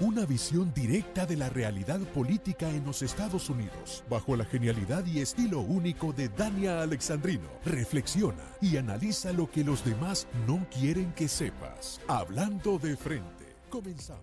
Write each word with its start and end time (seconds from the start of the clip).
Una 0.00 0.24
visión 0.24 0.72
directa 0.72 1.26
de 1.26 1.36
la 1.36 1.48
realidad 1.48 1.98
política 2.14 2.68
en 2.68 2.84
los 2.84 3.02
Estados 3.02 3.50
Unidos, 3.50 4.04
bajo 4.08 4.36
la 4.36 4.44
genialidad 4.44 5.04
y 5.04 5.18
estilo 5.18 5.58
único 5.58 6.12
de 6.12 6.28
Dania 6.28 6.82
Alexandrino. 6.82 7.48
Reflexiona 7.64 8.44
y 8.60 8.76
analiza 8.76 9.32
lo 9.32 9.50
que 9.50 9.64
los 9.64 9.84
demás 9.84 10.28
no 10.46 10.64
quieren 10.70 11.12
que 11.14 11.26
sepas. 11.26 12.00
Hablando 12.06 12.78
de 12.78 12.96
frente. 12.96 13.56
Comenzamos. 13.70 14.22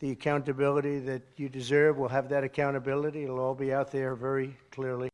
the 0.00 0.10
accountability 0.12 0.98
that 1.00 1.22
you 1.36 1.48
deserve. 1.48 1.98
We'll 1.98 2.08
have 2.08 2.28
that 2.30 2.44
accountability. 2.44 3.24
It'll 3.24 3.40
all 3.40 3.54
be 3.54 3.72
out 3.72 3.90
there 3.90 4.14
very 4.14 4.56
clearly. 4.70 5.10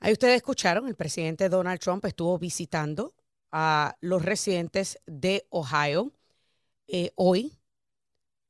Ahí 0.00 0.12
ustedes 0.12 0.36
escucharon, 0.36 0.88
el 0.88 0.94
presidente 0.94 1.48
Donald 1.50 1.78
Trump 1.78 2.04
estuvo 2.06 2.38
visitando 2.38 3.12
a 3.52 3.96
los 4.00 4.24
residentes 4.24 4.98
de 5.06 5.46
Ohio 5.50 6.12
eh, 6.88 7.12
hoy, 7.14 7.58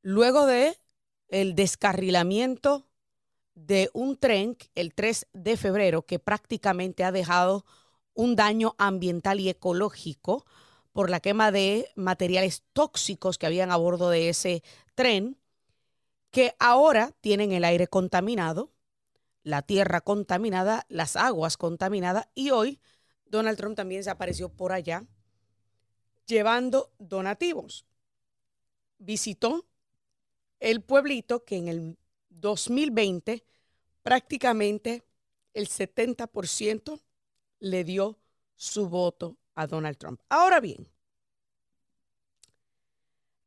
luego 0.03 0.47
de 0.47 0.79
el 1.29 1.55
descarrilamiento 1.55 2.87
de 3.55 3.91
un 3.93 4.17
tren 4.17 4.57
el 4.75 4.95
3 4.95 5.27
de 5.33 5.57
febrero 5.57 6.03
que 6.03 6.19
prácticamente 6.19 7.05
ha 7.05 7.13
dejado 7.13 7.65
un 8.15 8.37
daño 8.37 8.75
ambiental 8.79 9.41
y 9.41 9.49
ecológico 9.49 10.45
por 10.93 11.11
la 11.11 11.21
quema 11.21 11.53
de 11.53 11.89
materiales 11.95 12.65
tóxicos 12.73 13.39
que 13.39 13.47
habían 13.47 13.71
a 13.71 13.77
bordo 13.77 14.11
de 14.11 14.29
ese 14.29 14.63
tren, 14.95 15.39
que 16.31 16.55
ahora 16.59 17.13
tienen 17.21 17.53
el 17.53 17.65
aire 17.65 17.87
contaminado, 17.87 18.73
la 19.43 19.63
tierra 19.63 20.01
contaminada, 20.01 20.87
las 20.89 21.17
aguas 21.17 21.57
contaminadas 21.57 22.29
y 22.35 22.51
hoy 22.51 22.81
Donald 23.31 23.57
Trump 23.57 23.77
también 23.77 24.03
se 24.03 24.11
apareció 24.11 24.49
por 24.49 24.73
allá 24.73 25.07
llevando 26.27 26.93
donativos. 26.99 27.87
Visitó 28.99 29.67
el 30.59 30.83
pueblito 30.83 31.45
que 31.45 31.57
en 31.57 31.69
el 31.69 31.99
2020 32.29 33.45
prácticamente 34.03 35.05
el 35.55 35.69
70% 35.69 37.01
le 37.61 37.85
dio 37.85 38.19
su 38.57 38.89
voto 38.89 39.37
a 39.55 39.67
Donald 39.67 39.97
Trump. 39.97 40.21
Ahora 40.29 40.61
bien, 40.61 40.89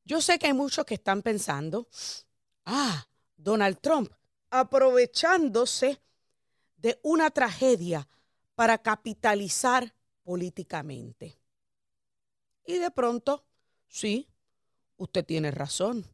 yo 0.05 0.21
sé 0.21 0.39
que 0.39 0.47
hay 0.47 0.53
muchos 0.53 0.85
que 0.85 0.95
están 0.95 1.21
pensando, 1.21 1.87
ah, 2.65 3.05
Donald 3.35 3.79
Trump 3.79 4.11
aprovechándose 4.49 6.01
de 6.77 6.99
una 7.03 7.29
tragedia 7.31 8.07
para 8.55 8.77
capitalizar 8.77 9.95
políticamente. 10.23 11.37
Y 12.65 12.77
de 12.77 12.91
pronto, 12.91 13.45
sí, 13.87 14.29
usted 14.97 15.25
tiene 15.25 15.51
razón, 15.51 16.05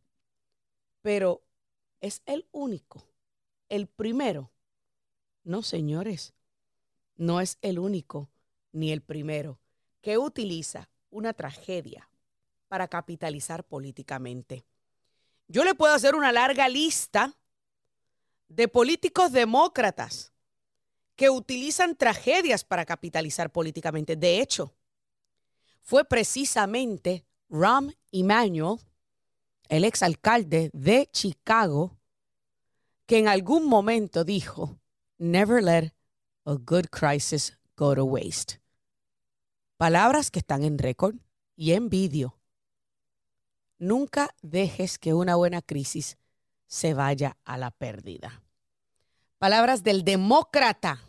pero 1.01 1.43
es 2.01 2.21
el 2.25 2.47
único, 2.51 3.03
el 3.67 3.87
primero. 3.87 4.51
No, 5.43 5.61
señores, 5.63 6.33
no 7.15 7.41
es 7.41 7.57
el 7.61 7.79
único 7.79 8.29
ni 8.71 8.91
el 8.91 9.01
primero 9.01 9.59
que 10.01 10.17
utiliza 10.17 10.89
una 11.09 11.33
tragedia 11.33 12.09
para 12.67 12.87
capitalizar 12.87 13.63
políticamente. 13.63 14.65
Yo 15.47 15.63
le 15.63 15.75
puedo 15.75 15.93
hacer 15.93 16.15
una 16.15 16.31
larga 16.31 16.69
lista 16.69 17.35
de 18.47 18.67
políticos 18.67 19.31
demócratas 19.31 20.31
que 21.19 21.29
utilizan 21.29 21.97
tragedias 21.97 22.63
para 22.63 22.85
capitalizar 22.85 23.51
políticamente. 23.51 24.15
De 24.15 24.39
hecho, 24.39 24.73
fue 25.81 26.05
precisamente 26.05 27.25
Rahm 27.49 27.91
Emanuel, 28.13 28.79
el 29.67 29.83
exalcalde 29.83 30.69
de 30.71 31.09
Chicago, 31.11 31.99
que 33.05 33.17
en 33.17 33.27
algún 33.27 33.67
momento 33.67 34.23
dijo, 34.23 34.79
never 35.17 35.61
let 35.61 35.91
a 36.45 36.53
good 36.53 36.85
crisis 36.89 37.59
go 37.75 37.93
to 37.93 38.05
waste. 38.05 38.61
Palabras 39.75 40.31
que 40.31 40.39
están 40.39 40.63
en 40.63 40.77
récord 40.77 41.15
y 41.57 41.73
en 41.73 41.89
vídeo. 41.89 42.39
Nunca 43.77 44.33
dejes 44.41 44.97
que 44.97 45.13
una 45.13 45.35
buena 45.35 45.61
crisis 45.61 46.17
se 46.65 46.93
vaya 46.93 47.35
a 47.43 47.57
la 47.57 47.71
pérdida. 47.71 48.41
Palabras 49.37 49.83
del 49.83 50.05
demócrata, 50.05 51.01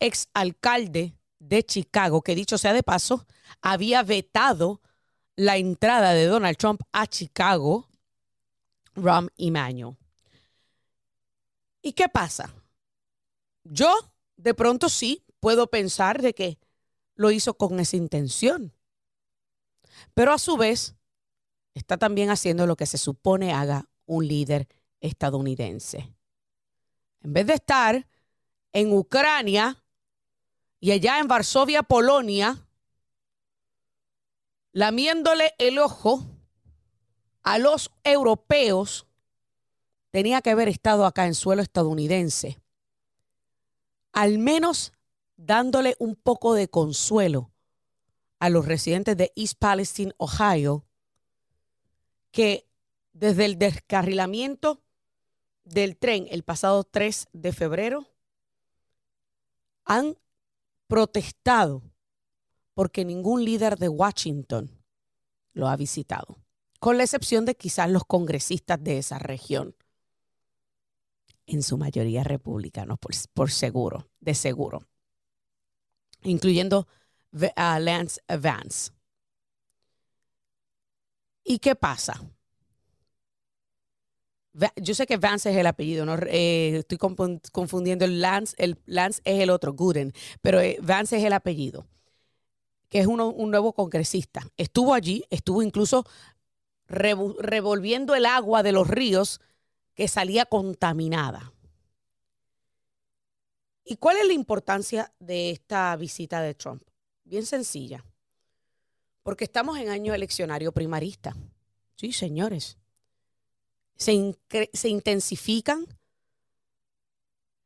exalcalde 0.00 1.14
de 1.38 1.62
Chicago, 1.64 2.22
que 2.22 2.34
dicho 2.34 2.58
sea 2.58 2.72
de 2.72 2.82
paso, 2.82 3.26
había 3.60 4.02
vetado 4.02 4.80
la 5.36 5.56
entrada 5.56 6.12
de 6.12 6.26
Donald 6.26 6.56
Trump 6.56 6.82
a 6.92 7.06
Chicago, 7.06 7.88
Ram 8.94 9.28
Emanuel. 9.38 9.96
¿Y 11.82 11.92
qué 11.92 12.08
pasa? 12.08 12.52
Yo 13.64 13.90
de 14.36 14.54
pronto 14.54 14.88
sí 14.88 15.24
puedo 15.38 15.68
pensar 15.68 16.20
de 16.20 16.34
que 16.34 16.58
lo 17.14 17.30
hizo 17.30 17.54
con 17.54 17.80
esa 17.80 17.96
intención. 17.96 18.74
Pero 20.14 20.32
a 20.32 20.38
su 20.38 20.56
vez, 20.56 20.94
está 21.74 21.96
también 21.96 22.30
haciendo 22.30 22.66
lo 22.66 22.76
que 22.76 22.86
se 22.86 22.98
supone 22.98 23.52
haga 23.52 23.88
un 24.06 24.26
líder 24.26 24.68
estadounidense. 25.00 26.14
En 27.22 27.32
vez 27.32 27.46
de 27.46 27.54
estar 27.54 28.06
en 28.72 28.92
Ucrania 28.92 29.82
y 30.80 30.92
allá 30.92 31.20
en 31.20 31.28
Varsovia, 31.28 31.82
Polonia, 31.82 32.66
lamiéndole 34.72 35.54
el 35.58 35.78
ojo 35.78 36.24
a 37.42 37.58
los 37.58 37.90
europeos 38.02 39.06
tenía 40.10 40.40
que 40.40 40.50
haber 40.50 40.68
estado 40.68 41.04
acá 41.04 41.26
en 41.26 41.34
suelo 41.34 41.62
estadounidense, 41.62 42.60
al 44.12 44.38
menos 44.38 44.92
dándole 45.36 45.96
un 45.98 46.16
poco 46.16 46.54
de 46.54 46.68
consuelo 46.68 47.52
a 48.38 48.48
los 48.48 48.64
residentes 48.64 49.16
de 49.16 49.32
East 49.36 49.58
Palestine, 49.58 50.14
Ohio, 50.16 50.86
que 52.30 52.66
desde 53.12 53.44
el 53.44 53.58
descarrilamiento 53.58 54.82
del 55.64 55.96
tren 55.96 56.26
el 56.30 56.42
pasado 56.42 56.84
3 56.84 57.28
de 57.32 57.52
febrero 57.52 58.06
han 59.84 60.16
protestado 60.90 61.84
porque 62.74 63.04
ningún 63.04 63.44
líder 63.44 63.78
de 63.78 63.88
Washington 63.88 64.82
lo 65.52 65.68
ha 65.68 65.76
visitado, 65.76 66.38
con 66.80 66.98
la 66.98 67.04
excepción 67.04 67.44
de 67.44 67.54
quizás 67.54 67.88
los 67.88 68.04
congresistas 68.04 68.82
de 68.82 68.98
esa 68.98 69.20
región, 69.20 69.76
en 71.46 71.62
su 71.62 71.78
mayoría 71.78 72.24
republicanos, 72.24 72.98
por, 73.32 73.50
seguro, 73.50 74.08
de 74.18 74.34
seguro, 74.34 74.88
incluyendo 76.22 76.88
Lance 77.56 78.20
Vance. 78.28 78.92
¿Y 81.44 81.60
qué 81.60 81.76
pasa? 81.76 82.20
Yo 84.76 84.94
sé 84.94 85.06
que 85.06 85.16
Vance 85.16 85.50
es 85.50 85.56
el 85.56 85.66
apellido, 85.66 86.04
no 86.04 86.16
eh, 86.26 86.78
estoy 86.78 86.98
confundiendo 86.98 88.04
el 88.04 88.20
Lance, 88.20 88.54
el 88.58 88.78
Lance 88.86 89.22
es 89.24 89.40
el 89.40 89.48
otro, 89.50 89.74
Gooden, 89.74 90.12
pero 90.42 90.60
eh, 90.60 90.76
Vance 90.82 91.16
es 91.16 91.24
el 91.24 91.32
apellido 91.32 91.86
que 92.90 92.98
es 92.98 93.06
un 93.06 93.50
nuevo 93.50 93.72
congresista. 93.72 94.42
Estuvo 94.56 94.92
allí, 94.92 95.24
estuvo 95.30 95.62
incluso 95.62 96.04
revolviendo 96.88 98.16
el 98.16 98.26
agua 98.26 98.64
de 98.64 98.72
los 98.72 98.88
ríos 98.88 99.40
que 99.94 100.08
salía 100.08 100.44
contaminada. 100.44 101.52
¿Y 103.84 103.96
cuál 103.96 104.16
es 104.16 104.26
la 104.26 104.32
importancia 104.32 105.12
de 105.20 105.50
esta 105.50 105.94
visita 105.96 106.42
de 106.42 106.54
Trump? 106.54 106.82
Bien 107.24 107.46
sencilla. 107.46 108.04
Porque 109.22 109.44
estamos 109.44 109.78
en 109.78 109.88
año 109.88 110.12
eleccionario 110.12 110.72
primarista. 110.72 111.36
Sí, 111.94 112.12
señores. 112.12 112.79
Se, 114.00 114.34
se 114.72 114.88
intensifican 114.88 115.86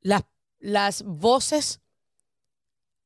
las, 0.01 0.25
las 0.59 1.03
voces 1.05 1.81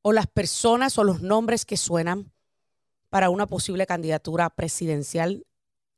o 0.01 0.11
las 0.11 0.27
personas 0.27 0.97
o 0.97 1.03
los 1.03 1.21
nombres 1.21 1.65
que 1.65 1.77
suenan 1.77 2.33
para 3.09 3.29
una 3.29 3.45
posible 3.45 3.85
candidatura 3.85 4.49
presidencial 4.49 5.45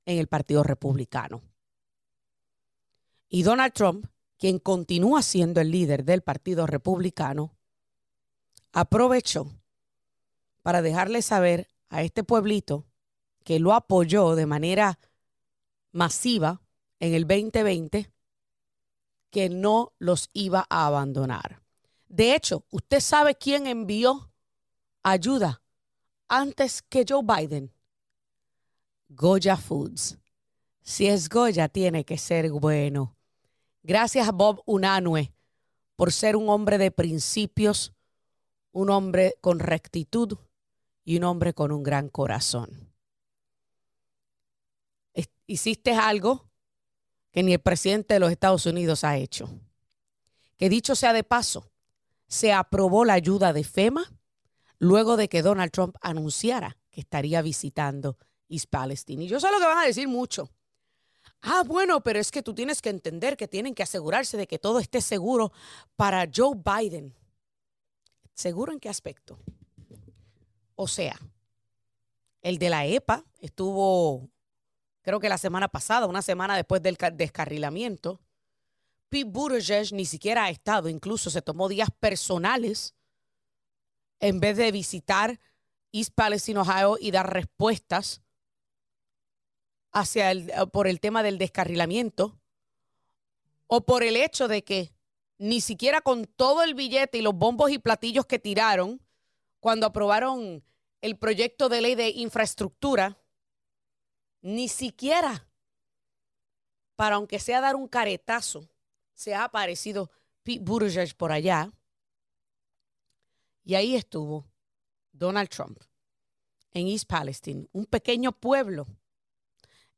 en 0.06 0.18
el 0.18 0.28
Partido 0.28 0.64
Republicano. 0.64 1.42
Y 3.30 3.44
Donald 3.44 3.74
Trump, 3.74 4.08
quien 4.38 4.60
continúa 4.60 5.22
siendo 5.22 5.62
el 5.62 5.72
líder 5.72 6.04
del 6.04 6.22
Partido 6.22 6.68
Republicano, 6.68 7.56
aprovechó 8.74 9.50
para 10.62 10.82
dejarle 10.82 11.22
saber 11.22 11.70
a 11.90 12.04
este 12.04 12.24
pueblito 12.24 12.86
que 13.44 13.60
lo 13.60 13.74
apoyó 13.74 14.36
de 14.36 14.46
manera 14.46 15.00
masiva 15.92 16.62
en 17.02 17.16
el 17.16 17.28
2020 17.28 18.10
que 19.32 19.50
no 19.50 19.94
los 19.98 20.30
iba 20.34 20.66
a 20.70 20.86
abandonar. 20.86 21.62
De 22.08 22.36
hecho, 22.36 22.64
¿usted 22.70 23.00
sabe 23.00 23.36
quién 23.36 23.66
envió 23.66 24.32
ayuda 25.02 25.64
antes 26.28 26.82
que 26.84 27.04
Joe 27.08 27.24
Biden? 27.24 27.74
Goya 29.10 29.58
Foods. 29.58 30.20
Si 30.84 31.08
es 31.08 31.28
Goya, 31.28 31.70
tiene 31.70 32.06
que 32.06 32.18
ser 32.18 32.52
bueno. 32.52 33.18
Gracias 33.82 34.28
a 34.28 34.32
Bob 34.32 34.62
Unanue 34.66 35.34
por 35.96 36.12
ser 36.12 36.36
un 36.36 36.50
hombre 36.50 36.78
de 36.78 36.92
principios, 36.92 37.94
un 38.72 38.92
hombre 38.92 39.38
con 39.42 39.60
rectitud 39.60 40.38
y 41.04 41.18
un 41.18 41.24
hombre 41.24 41.54
con 41.54 41.72
un 41.72 41.82
gran 41.82 42.10
corazón. 42.10 42.94
Hiciste 45.48 45.94
algo 45.94 46.51
que 47.32 47.44
ni 47.44 47.54
el 47.54 47.60
presidente 47.60 48.14
de 48.14 48.20
los 48.20 48.32
Estados 48.32 48.66
Unidos 48.66 49.04
ha 49.04 49.18
hecho. 49.18 49.50
Que 50.58 50.70
dicho 50.70 50.96
sea 50.96 51.14
de 51.14 51.24
paso, 51.24 51.72
se 52.28 52.54
aprobó 52.54 53.06
la 53.06 53.14
ayuda 53.14 53.54
de 53.54 53.64
FEMA 53.64 54.12
luego 54.80 55.18
de 55.18 55.30
que 55.30 55.42
Donald 55.42 55.72
Trump 55.72 55.96
anunciara 56.02 56.78
que 56.90 57.02
estaría 57.02 57.42
visitando 57.42 58.18
East 58.50 58.68
Palestine. 58.70 59.24
Y 59.24 59.28
yo 59.28 59.40
sé 59.40 59.50
lo 59.52 59.60
que 59.60 59.66
van 59.66 59.80
a 59.80 59.86
decir 59.86 60.08
mucho. 60.08 60.50
Ah, 61.42 61.64
bueno, 61.66 62.02
pero 62.02 62.20
es 62.20 62.32
que 62.32 62.44
tú 62.44 62.54
tienes 62.54 62.82
que 62.82 62.90
entender 62.90 63.36
que 63.38 63.48
tienen 63.48 63.74
que 63.74 63.84
asegurarse 63.84 64.38
de 64.38 64.48
que 64.48 64.60
todo 64.60 64.80
esté 64.80 65.02
seguro 65.02 65.52
para 65.96 66.28
Joe 66.34 66.56
Biden. 66.56 67.16
¿Seguro 68.34 68.72
en 68.72 68.80
qué 68.80 68.90
aspecto? 68.90 69.40
O 70.76 70.88
sea, 70.88 71.20
el 72.42 72.58
de 72.58 72.70
la 72.70 72.86
EPA 72.86 73.24
estuvo, 73.40 74.30
creo 75.02 75.20
que 75.20 75.30
la 75.30 75.38
semana 75.38 75.68
pasada, 75.68 76.08
una 76.08 76.22
semana 76.22 76.56
después 76.56 76.82
del 76.82 76.98
descarrilamiento. 77.14 78.20
Pete 79.10 79.26
Buttigieg 79.26 79.92
ni 79.94 80.06
siquiera 80.06 80.46
ha 80.46 80.50
estado, 80.50 80.88
incluso 80.88 81.30
se 81.30 81.42
tomó 81.42 81.68
días 81.68 81.90
personales 82.00 82.96
en 84.20 84.40
vez 84.40 84.56
de 84.56 84.72
visitar 84.72 85.40
East 85.92 86.14
Palestine, 86.16 86.60
Ohio 86.60 86.98
y 87.00 87.12
dar 87.12 87.34
respuestas 87.34 88.22
hacia 89.92 90.32
el, 90.32 90.50
eh, 90.50 90.68
por 90.72 90.88
el 90.88 91.00
tema 91.00 91.24
del 91.24 91.38
descarrilamiento 91.38 92.40
o 93.68 93.86
por 93.86 94.04
el 94.04 94.16
hecho 94.16 94.48
de 94.48 94.64
que 94.64 94.94
ni 95.38 95.60
siquiera 95.60 96.02
con 96.02 96.26
todo 96.26 96.64
el 96.64 96.76
billete 96.76 97.18
y 97.18 97.22
los 97.22 97.34
bombos 97.34 97.72
y 97.72 97.80
platillos 97.80 98.26
que 98.26 98.40
tiraron 98.40 99.02
cuando 99.60 99.88
aprobaron 99.88 100.64
el 101.02 101.18
proyecto 101.18 101.68
de 101.68 101.82
ley 101.82 101.96
de 101.96 102.10
infraestructura, 102.10 103.18
ni 104.42 104.68
siquiera 104.68 105.48
para 106.96 107.16
aunque 107.16 107.40
sea 107.40 107.62
dar 107.62 107.76
un 107.76 107.88
caretazo 107.88 108.68
se 109.14 109.34
ha 109.34 109.44
aparecido 109.44 110.12
Pete 110.44 110.64
Buttigieg 110.64 111.16
por 111.16 111.32
allá. 111.32 111.72
Y 113.64 113.76
ahí 113.76 113.96
estuvo 113.96 114.48
Donald 115.12 115.50
Trump 115.50 115.80
en 116.72 116.88
East 116.88 117.08
Palestine, 117.08 117.68
un 117.72 117.86
pequeño 117.86 118.32
pueblo 118.32 118.88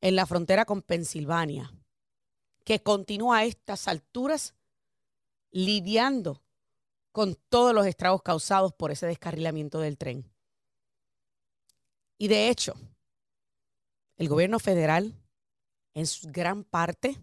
en 0.01 0.15
la 0.15 0.25
frontera 0.25 0.65
con 0.65 0.81
Pensilvania, 0.81 1.71
que 2.65 2.81
continúa 2.81 3.37
a 3.37 3.45
estas 3.45 3.87
alturas 3.87 4.53
lidiando 5.51 6.41
con 7.11 7.35
todos 7.35 7.73
los 7.73 7.85
estragos 7.85 8.23
causados 8.23 8.73
por 8.73 8.91
ese 8.91 9.05
descarrilamiento 9.05 9.79
del 9.79 9.97
tren. 9.97 10.29
Y 12.17 12.27
de 12.27 12.49
hecho, 12.49 12.73
el 14.17 14.29
gobierno 14.29 14.59
federal, 14.59 15.15
en 15.93 16.07
su 16.07 16.29
gran 16.31 16.63
parte, 16.63 17.19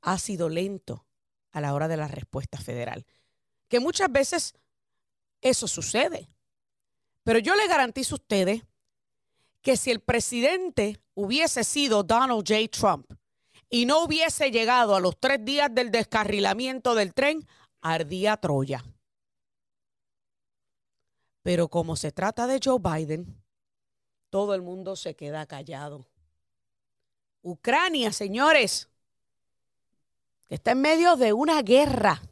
ha 0.00 0.18
sido 0.18 0.48
lento 0.48 1.06
a 1.52 1.60
la 1.60 1.74
hora 1.74 1.88
de 1.88 1.96
la 1.96 2.08
respuesta 2.08 2.58
federal. 2.58 3.06
Que 3.68 3.80
muchas 3.80 4.10
veces 4.10 4.54
eso 5.40 5.68
sucede. 5.68 6.28
Pero 7.22 7.38
yo 7.38 7.54
le 7.54 7.68
garantizo 7.68 8.14
a 8.14 8.18
ustedes 8.18 8.62
que 9.60 9.76
si 9.76 9.90
el 9.90 10.00
presidente 10.00 11.00
hubiese 11.14 11.64
sido 11.64 12.02
Donald 12.02 12.44
J. 12.46 12.68
Trump 12.70 13.12
y 13.68 13.86
no 13.86 14.04
hubiese 14.04 14.50
llegado 14.50 14.94
a 14.94 15.00
los 15.00 15.18
tres 15.18 15.44
días 15.44 15.74
del 15.74 15.90
descarrilamiento 15.90 16.94
del 16.94 17.12
tren, 17.12 17.46
ardía 17.80 18.36
Troya. 18.36 18.84
Pero 21.42 21.68
como 21.68 21.96
se 21.96 22.12
trata 22.12 22.46
de 22.46 22.60
Joe 22.62 22.78
Biden, 22.78 23.42
todo 24.30 24.54
el 24.54 24.62
mundo 24.62 24.96
se 24.96 25.14
queda 25.14 25.46
callado. 25.46 26.06
Ucrania, 27.42 28.12
señores, 28.12 28.88
está 30.48 30.72
en 30.72 30.80
medio 30.80 31.16
de 31.16 31.32
una 31.32 31.62
guerra. 31.62 32.22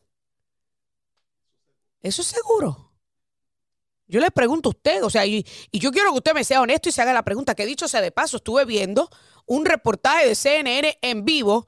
¿Eso 2.00 2.22
es 2.22 2.28
seguro? 2.28 2.86
Yo 4.08 4.20
le 4.20 4.30
pregunto 4.30 4.68
a 4.68 4.70
usted, 4.70 5.02
o 5.02 5.10
sea, 5.10 5.26
y, 5.26 5.44
yo 5.72 5.90
quiero 5.90 6.12
que 6.12 6.18
usted 6.18 6.34
me 6.34 6.44
sea 6.44 6.60
honesto 6.60 6.88
y 6.88 6.92
se 6.92 7.02
haga 7.02 7.12
la 7.12 7.24
pregunta, 7.24 7.54
que 7.54 7.66
dicho 7.66 7.88
sea 7.88 8.00
de 8.00 8.12
paso, 8.12 8.36
estuve 8.36 8.64
viendo 8.64 9.10
un 9.46 9.64
reportaje 9.64 10.28
de 10.28 10.34
CNN 10.34 10.98
en 11.02 11.24
vivo 11.24 11.66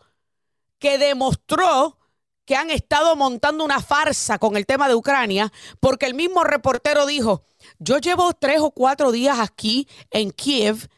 que 0.78 0.98
demostró 0.98 1.98
que 2.44 2.54
han 2.54 2.70
estado 2.70 3.16
montando 3.16 3.64
una 3.64 3.82
farsa 3.82 4.38
con 4.38 4.56
el 4.56 4.66
tema 4.66 4.88
de 4.88 4.94
Ucrania, 4.94 5.52
porque 5.80 6.06
el 6.06 6.14
mismo 6.14 6.44
reportero 6.44 7.04
dijo, 7.04 7.44
yo 7.78 7.98
llevo 7.98 8.32
tres 8.34 8.60
o 8.60 8.70
cuatro 8.70 9.12
días 9.12 9.38
aquí 9.38 9.88
en 10.10 10.30
Kiev 10.30 10.88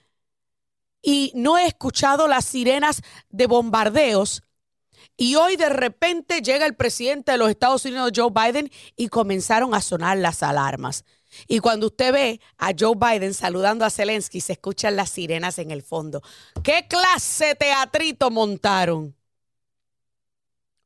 y 1.02 1.32
no 1.34 1.58
he 1.58 1.66
escuchado 1.66 2.28
las 2.28 2.44
sirenas 2.44 3.02
de 3.30 3.46
bombardeos 3.46 4.42
y 5.16 5.34
hoy 5.34 5.56
de 5.56 5.68
repente 5.68 6.40
llega 6.40 6.64
el 6.64 6.74
presidente 6.74 7.32
de 7.32 7.38
los 7.38 7.50
Estados 7.50 7.84
Unidos, 7.84 8.12
Joe 8.14 8.30
Biden, 8.30 8.70
y 8.96 9.08
comenzaron 9.08 9.74
a 9.74 9.82
sonar 9.82 10.16
las 10.16 10.42
alarmas. 10.42 11.04
Y 11.46 11.60
cuando 11.60 11.88
usted 11.88 12.12
ve 12.12 12.40
a 12.56 12.70
Joe 12.78 12.94
Biden 12.96 13.34
saludando 13.34 13.84
a 13.84 13.90
Zelensky, 13.90 14.40
se 14.40 14.54
escuchan 14.54 14.96
las 14.96 15.10
sirenas 15.10 15.58
en 15.58 15.72
el 15.72 15.82
fondo. 15.82 16.22
¿Qué 16.62 16.86
clase 16.88 17.48
de 17.48 17.54
teatrito 17.56 18.30
montaron? 18.30 19.14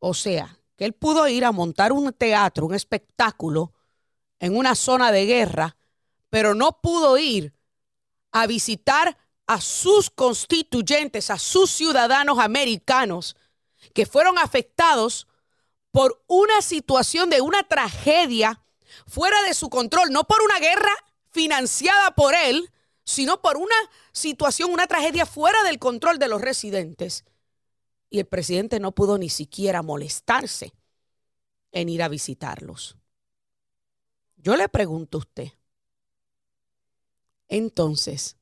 O 0.01 0.15
sea, 0.15 0.59
que 0.77 0.85
él 0.85 0.95
pudo 0.95 1.29
ir 1.29 1.45
a 1.45 1.53
montar 1.53 1.93
un 1.93 2.13
teatro, 2.13 2.67
un 2.67 2.75
espectáculo 2.75 3.73
en 4.39 4.57
una 4.57 4.75
zona 4.75 5.13
de 5.13 5.27
guerra, 5.27 5.77
pero 6.31 6.55
no 6.55 6.81
pudo 6.81 7.19
ir 7.19 7.55
a 8.33 8.47
visitar 8.47 9.17
a 9.47 9.61
sus 9.61 10.11
constituyentes, 10.11 11.31
a 11.31 11.39
sus 11.39 11.71
ciudadanos 11.71 12.39
americanos 12.39 13.37
que 13.93 14.07
fueron 14.07 14.39
afectados 14.39 15.27
por 15.91 16.25
una 16.27 16.61
situación 16.63 17.31
de 17.31 17.41
una 17.41 17.63
tragedia 17.63 18.61
fuera 19.07 19.41
de 19.43 19.55
su 19.55 19.69
control, 19.69 20.11
no 20.11 20.25
por 20.25 20.43
una 20.43 20.59
guerra 20.59 20.93
financiada 21.31 22.13
por 22.13 22.35
él, 22.35 22.71
sino 23.05 23.41
por 23.41 23.57
una 23.57 23.77
situación, 24.13 24.73
una 24.73 24.87
tragedia 24.87 25.27
fuera 25.27 25.63
del 25.63 25.79
control 25.79 26.19
de 26.19 26.29
los 26.29 26.41
residentes. 26.41 27.25
Y 28.11 28.19
el 28.19 28.27
presidente 28.27 28.81
no 28.81 28.93
pudo 28.93 29.19
ni 29.19 29.29
siquiera 29.29 29.83
molestarse 29.83 30.73
en 31.73 31.89
ir 31.89 32.03
a 32.03 32.09
visitarlos. 32.09 32.97
Yo 34.45 34.57
le 34.57 34.69
pregunto 34.69 35.17
a 35.17 35.21
usted, 35.21 35.53
entonces, 37.49 38.37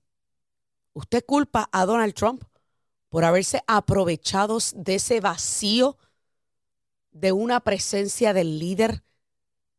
¿usted 0.94 1.24
culpa 1.24 1.68
a 1.70 1.86
Donald 1.86 2.12
Trump 2.12 2.42
por 3.08 3.24
haberse 3.24 3.62
aprovechado 3.68 4.58
de 4.74 4.96
ese 4.96 5.20
vacío 5.20 5.96
de 7.12 7.30
una 7.30 7.60
presencia 7.60 8.32
del 8.32 8.58
líder 8.58 9.04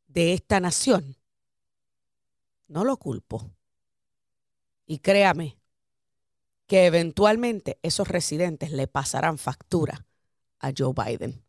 de 0.08 0.32
esta 0.32 0.62
nación? 0.62 1.18
No 2.70 2.86
lo 2.86 2.96
culpo. 2.96 3.51
Y 4.86 5.00
créame 5.00 5.58
que 6.68 6.86
eventualmente 6.86 7.80
esos 7.82 8.08
residentes 8.08 8.72
le 8.72 8.88
pasarán 8.88 9.38
factura 9.38 10.08
a 10.60 10.72
Joe 10.75 10.94
Biden. 10.94 11.44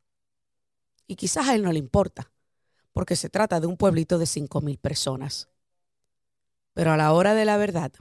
Y 1.06 1.14
quizás 1.14 1.46
a 1.46 1.54
él 1.54 1.62
no 1.62 1.70
le 1.70 1.78
importa, 1.78 2.33
porque 2.94 3.16
se 3.16 3.28
trata 3.28 3.60
de 3.60 3.66
un 3.66 3.76
pueblito 3.76 4.18
de 4.18 4.24
5 4.24 4.62
mil 4.62 4.78
personas. 4.78 5.48
Pero 6.72 6.92
a 6.92 6.96
la 6.96 7.12
hora 7.12 7.34
de 7.34 7.44
la 7.44 7.58
verdad, 7.58 7.92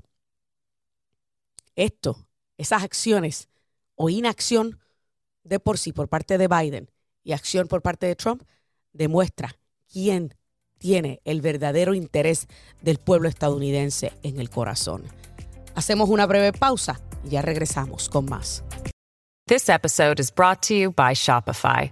esto, 1.75 2.25
esas 2.57 2.83
acciones 2.83 3.49
o 3.95 4.09
inacción 4.09 4.79
de 5.43 5.59
por 5.59 5.77
sí 5.77 5.91
por 5.91 6.07
parte 6.07 6.37
de 6.37 6.47
Biden 6.47 6.89
y 7.23 7.33
acción 7.33 7.67
por 7.67 7.81
parte 7.81 8.05
de 8.05 8.15
Trump, 8.15 8.43
demuestra 8.93 9.57
quién 9.91 10.35
tiene 10.77 11.21
el 11.25 11.41
verdadero 11.41 11.93
interés 11.93 12.47
del 12.81 12.99
pueblo 12.99 13.27
estadounidense 13.27 14.13
en 14.21 14.39
el 14.39 14.49
corazón. 14.49 15.03
Hacemos 15.75 16.09
una 16.09 16.27
breve 16.27 16.53
pausa 16.53 17.01
y 17.25 17.29
ya 17.29 17.41
regresamos 17.41 18.09
con 18.09 18.25
más. 18.25 18.63
This 19.47 19.69
episode 19.69 20.21
is 20.21 20.33
brought 20.33 20.61
to 20.67 20.73
you 20.73 20.91
by 20.91 21.13
Shopify. 21.13 21.91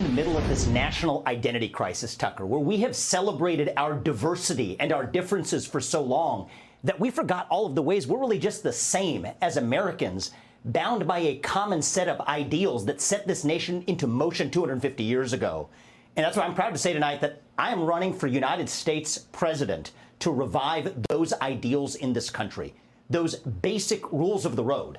In 0.00 0.06
the 0.06 0.12
middle 0.12 0.38
of 0.38 0.48
this 0.48 0.66
national 0.66 1.22
identity 1.26 1.68
crisis, 1.68 2.16
Tucker, 2.16 2.46
where 2.46 2.58
we 2.58 2.78
have 2.78 2.96
celebrated 2.96 3.74
our 3.76 3.92
diversity 3.94 4.74
and 4.80 4.94
our 4.94 5.04
differences 5.04 5.66
for 5.66 5.78
so 5.78 6.00
long 6.00 6.48
that 6.82 6.98
we 6.98 7.10
forgot 7.10 7.46
all 7.50 7.66
of 7.66 7.74
the 7.74 7.82
ways 7.82 8.06
we're 8.06 8.18
really 8.18 8.38
just 8.38 8.62
the 8.62 8.72
same 8.72 9.26
as 9.42 9.58
Americans, 9.58 10.30
bound 10.64 11.06
by 11.06 11.18
a 11.18 11.36
common 11.40 11.82
set 11.82 12.08
of 12.08 12.26
ideals 12.28 12.86
that 12.86 13.02
set 13.02 13.26
this 13.26 13.44
nation 13.44 13.84
into 13.88 14.06
motion 14.06 14.50
250 14.50 15.04
years 15.04 15.34
ago. 15.34 15.68
And 16.16 16.24
that's 16.24 16.34
why 16.34 16.44
I'm 16.44 16.54
proud 16.54 16.70
to 16.70 16.78
say 16.78 16.94
tonight 16.94 17.20
that 17.20 17.42
I 17.58 17.70
am 17.70 17.84
running 17.84 18.14
for 18.14 18.26
United 18.26 18.70
States 18.70 19.26
president 19.32 19.90
to 20.20 20.30
revive 20.30 20.96
those 21.10 21.34
ideals 21.42 21.96
in 21.96 22.14
this 22.14 22.30
country, 22.30 22.72
those 23.10 23.34
basic 23.36 24.10
rules 24.10 24.46
of 24.46 24.56
the 24.56 24.64
road. 24.64 24.96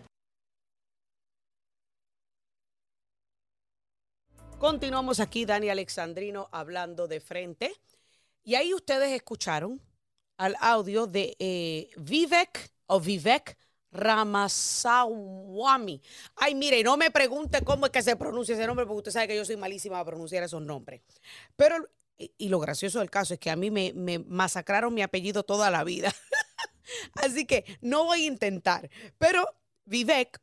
Continuamos 4.61 5.19
aquí, 5.19 5.43
Dani 5.45 5.69
Alexandrino, 5.71 6.47
hablando 6.51 7.07
de 7.07 7.19
frente. 7.19 7.73
Y 8.43 8.53
ahí 8.53 8.75
ustedes 8.75 9.11
escucharon 9.11 9.81
al 10.37 10.55
audio 10.59 11.07
de 11.07 11.35
eh, 11.39 11.89
Vivek 11.97 12.71
o 12.85 12.99
Vivek 12.99 13.57
Ramaswamy. 13.91 14.39
Ay, 16.35 16.53
mire, 16.53 16.83
no 16.83 16.95
me 16.95 17.09
pregunte 17.09 17.63
cómo 17.63 17.87
es 17.87 17.91
que 17.91 18.03
se 18.03 18.15
pronuncia 18.15 18.53
ese 18.53 18.67
nombre, 18.67 18.85
porque 18.85 18.99
usted 18.99 19.11
sabe 19.13 19.29
que 19.29 19.35
yo 19.35 19.45
soy 19.45 19.57
malísima 19.57 19.99
a 19.99 20.05
pronunciar 20.05 20.43
esos 20.43 20.61
nombres. 20.61 21.01
Pero, 21.55 21.77
y, 22.19 22.49
lo 22.49 22.59
gracioso 22.59 22.99
del 22.99 23.09
caso 23.09 23.33
es 23.33 23.39
que 23.39 23.49
a 23.49 23.55
mí 23.55 23.71
me, 23.71 23.93
me 23.93 24.19
masacraron 24.19 24.93
mi 24.93 25.01
apellido 25.01 25.41
toda 25.41 25.71
la 25.71 25.83
vida. 25.83 26.13
Así 27.13 27.47
que 27.47 27.65
no 27.81 28.03
voy 28.03 28.25
a 28.25 28.27
intentar. 28.27 28.91
Pero 29.17 29.43
Vivek 29.85 30.39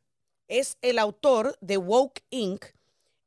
es 0.49 0.77
el 0.81 0.99
autor 0.99 1.57
de 1.61 1.77
Woke 1.77 2.21
Inc. 2.31 2.65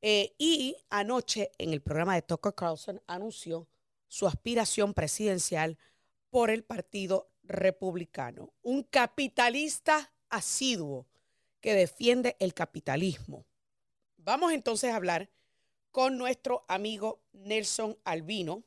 Eh, 0.03 0.35
y 0.37 0.77
anoche 0.91 1.53
en 1.59 1.73
el 1.73 1.81
programa 1.81 2.17
de 2.17 2.23
Tucker 2.23 2.55
Carlson 2.55 3.01
anunció 3.07 3.69
su 4.09 4.27
aspiración 4.27 4.95
presidencial 4.95 5.79
por 6.29 6.51
el 6.51 6.65
Partido 6.65 7.31
Republicano. 7.45 8.53
Un 8.63 8.83
capitalista 8.83 10.13
asiduo 10.29 11.07
que 11.61 11.75
defiende 11.75 12.37
el 12.41 12.53
capitalismo. 12.53 13.47
Vamos 14.17 14.53
entonces 14.53 14.93
a 14.93 14.97
hablar 14.97 15.31
con 15.93 16.19
nuestro 16.19 16.65
amigo 16.69 17.23
Nelson 17.33 17.97
Albino, 18.05 18.65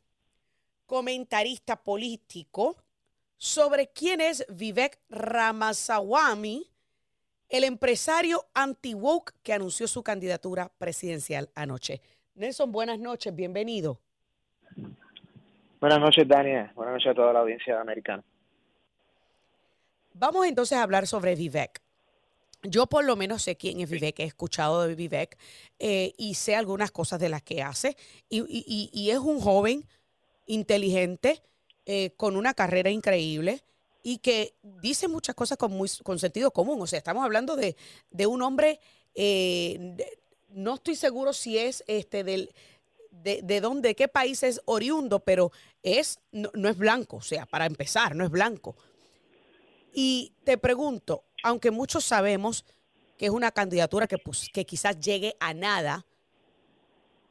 comentarista 0.85 1.83
político, 1.83 2.77
sobre 3.37 3.91
quién 3.91 4.21
es 4.21 4.45
Vivek 4.47 5.01
Ramaswamy, 5.09 6.71
el 7.55 7.63
empresario 7.63 8.45
anti-woke 8.53 9.33
que 9.41 9.53
anunció 9.53 9.87
su 9.87 10.03
candidatura 10.03 10.69
presidencial 10.77 11.49
anoche. 11.55 12.01
Nelson, 12.33 12.69
buenas 12.69 12.99
noches, 12.99 13.33
bienvenido. 13.33 13.97
Buenas 15.79 16.01
noches, 16.01 16.27
Daniel. 16.27 16.69
Buenas 16.75 16.95
noches 16.95 17.11
a 17.11 17.13
toda 17.13 17.31
la 17.31 17.39
audiencia 17.39 17.79
americana. 17.79 18.23
Vamos 20.13 20.45
entonces 20.47 20.77
a 20.77 20.83
hablar 20.83 21.07
sobre 21.07 21.35
Vivek. 21.35 21.81
Yo 22.63 22.87
por 22.87 23.05
lo 23.05 23.15
menos 23.15 23.43
sé 23.43 23.55
quién 23.55 23.79
es 23.79 23.89
Vivek, 23.89 24.19
he 24.19 24.23
escuchado 24.23 24.85
de 24.85 24.95
Vivek 24.95 25.37
eh, 25.79 26.13
y 26.17 26.33
sé 26.33 26.57
algunas 26.57 26.91
cosas 26.91 27.21
de 27.21 27.29
las 27.29 27.41
que 27.41 27.63
hace. 27.63 27.95
Y, 28.27 29.09
es 29.11 29.19
un 29.19 29.39
joven 29.39 29.85
inteligente, 30.45 31.41
eh, 31.85 32.11
con 32.17 32.35
una 32.35 32.53
carrera 32.53 32.89
increíble 32.89 33.61
y 34.05 34.19
que 34.19 34.53
dice 34.61 35.07
muchas 35.07 35.33
cosas 35.33 35.57
con, 35.57 35.71
muy, 35.71 35.89
con 36.03 36.19
sentido 36.19 36.51
común. 36.51 36.81
O 36.81 36.87
sea, 36.87 36.97
estamos 36.97 37.25
hablando 37.25 37.55
de, 37.55 37.75
un 38.27 38.41
hombre, 38.41 38.79
eh, 39.15 39.97
no 40.49 40.75
estoy 40.75 40.95
seguro 40.95 41.33
si 41.33 41.57
es 41.57 41.83
este 41.87 42.23
del, 42.23 42.53
de, 43.09 43.41
de 43.41 43.61
dónde, 43.61 43.89
de 43.89 43.95
qué 43.95 44.07
país 44.07 44.43
es 44.43 44.61
oriundo, 44.65 45.21
pero 45.21 45.51
es, 45.81 46.19
no 46.31 46.69
es 46.69 46.77
blanco, 46.77 47.17
o 47.17 47.21
sea, 47.21 47.45
para 47.45 47.65
empezar, 47.65 48.15
no 48.15 48.23
es 48.23 48.29
blanco 48.29 48.75
y 49.95 50.33
te 50.43 50.57
pregunto, 50.57 51.23
aunque 51.41 51.71
muchos 51.71 52.03
sabemos 52.03 52.65
que 53.17 53.27
es 53.27 53.31
una 53.31 53.51
candidatura 53.51 54.07
que, 54.07 54.17
pues, 54.17 54.49
que 54.53 54.65
quizás 54.65 54.99
llegue 54.99 55.35
a 55.39 55.53
nada, 55.53 56.05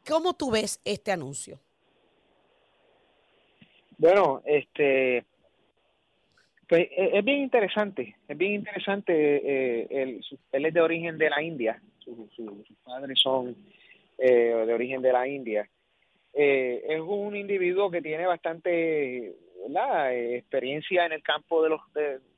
¿cómo 0.08 0.32
tú 0.32 0.50
ves 0.50 0.80
este 0.84 1.12
anuncio? 1.12 1.60
Bueno, 3.98 4.42
este, 4.46 5.26
pues 6.68 6.88
e, 6.90 7.18
es 7.18 7.24
bien 7.24 7.40
interesante, 7.40 8.16
es 8.28 8.38
bien 8.38 8.54
interesante. 8.54 9.12
Eh, 9.12 9.86
él, 9.90 10.20
es 10.52 10.74
de 10.74 10.80
origen 10.80 11.18
de 11.18 11.30
la 11.30 11.42
India, 11.42 11.80
sus 11.98 12.76
padres 12.84 13.18
son 13.20 13.56
eh, 14.18 14.64
de 14.66 14.72
origen 14.72 15.02
de 15.02 15.12
la 15.12 15.26
India. 15.26 15.68
Eh, 16.32 16.84
es 16.88 17.00
un 17.00 17.36
individuo 17.36 17.90
que 17.90 18.02
tiene 18.02 18.26
bastante 18.26 19.34
la 19.68 20.14
experiencia 20.14 21.06
en 21.06 21.12
el 21.12 21.22
campo 21.22 21.62
de 21.62 21.70
los 21.70 21.80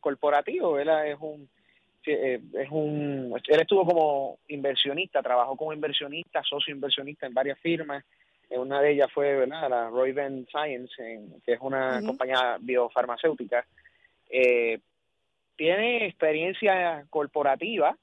corporativos, 0.00 0.80
él 0.80 0.88
es 0.88 1.18
un 1.20 1.48
eh, 2.06 2.40
es 2.54 2.68
un 2.70 3.34
él 3.48 3.60
estuvo 3.60 3.84
como 3.84 4.38
inversionista, 4.48 5.22
trabajó 5.22 5.56
como 5.56 5.72
inversionista, 5.72 6.42
socio 6.42 6.74
inversionista 6.74 7.26
en 7.26 7.34
varias 7.34 7.58
firmas. 7.58 8.04
Una 8.50 8.80
de 8.80 8.92
ellas 8.92 9.10
fue 9.12 9.34
¿verdad? 9.34 9.68
la 9.68 9.90
Roivant 9.90 10.48
Science, 10.48 10.94
que 11.44 11.52
es 11.52 11.58
una 11.60 12.00
compañía 12.06 12.58
biofarmacéutica. 12.60 13.66
Eh, 14.30 14.80
tiene 15.56 16.06
experiencia 16.06 17.06
corporativa, 17.10 17.96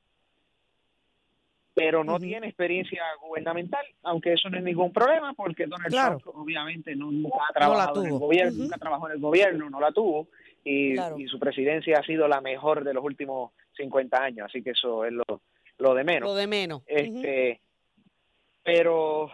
pero 1.76 2.04
no 2.04 2.20
tiene 2.20 2.48
experiencia 2.48 3.02
gubernamental, 3.22 3.86
aunque 4.04 4.34
eso 4.34 4.50
no 4.50 4.58
es 4.58 4.64
ningún 4.64 4.94
problema 4.94 5.34
porque 5.34 5.66
Donald 5.66 5.94
Trump 5.94 6.36
obviamente 6.36 6.96
no, 6.96 7.12
nunca 7.12 7.38
ha 7.50 7.54
trabajado 7.54 8.02
en 8.04 8.14
el 8.14 8.20
gobierno, 8.20 8.64
nunca 8.64 8.78
trabajó 8.78 9.08
en 9.08 9.14
el 9.14 9.20
gobierno, 9.20 9.70
no 9.70 9.80
la 9.80 9.92
tuvo 9.92 10.28
y, 10.64 10.96
su 11.28 11.40
presidencia 11.40 12.00
ha 12.00 12.04
sido 12.04 12.28
la 12.28 12.42
mejor 12.42 12.84
de 12.84 12.94
los 12.94 13.04
últimos 13.04 13.52
50 13.76 14.22
años, 14.22 14.46
así 14.46 14.62
que 14.62 14.72
eso 14.72 15.04
es 15.06 15.14
lo, 15.14 15.24
lo 15.80 15.94
de 15.94 16.04
menos. 16.04 16.30
Lo 16.30 16.36
de 16.36 16.48
menos. 16.48 16.84
Este, 16.86 17.60
pero 18.64 19.32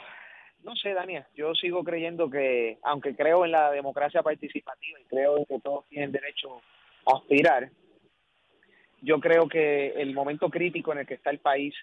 no 0.63 0.75
sé, 0.75 0.93
Dania, 0.93 1.27
yo 1.36 1.53
sigo 1.55 1.84
creyendo 1.84 2.29
que, 2.29 2.79
aunque 2.84 3.15
creo 3.15 3.46
en 3.46 3.51
la 3.51 3.72
democracia 3.72 4.24
participativa 4.24 5.00
y 5.00 5.05
creo 5.05 5.38
en 5.38 5.46
que 5.46 5.60
todos 5.60 5.86
tienen 5.88 6.12
derecho 6.12 6.62
aspirar, 7.17 7.69
yo 9.01 9.19
creo 9.19 9.47
que 9.47 9.89
el 9.89 10.13
momento 10.13 10.49
crítico 10.49 10.91
en 10.91 10.99
el 10.99 11.07
que 11.07 11.13
está 11.15 11.29
el 11.29 11.39
país 11.39 11.73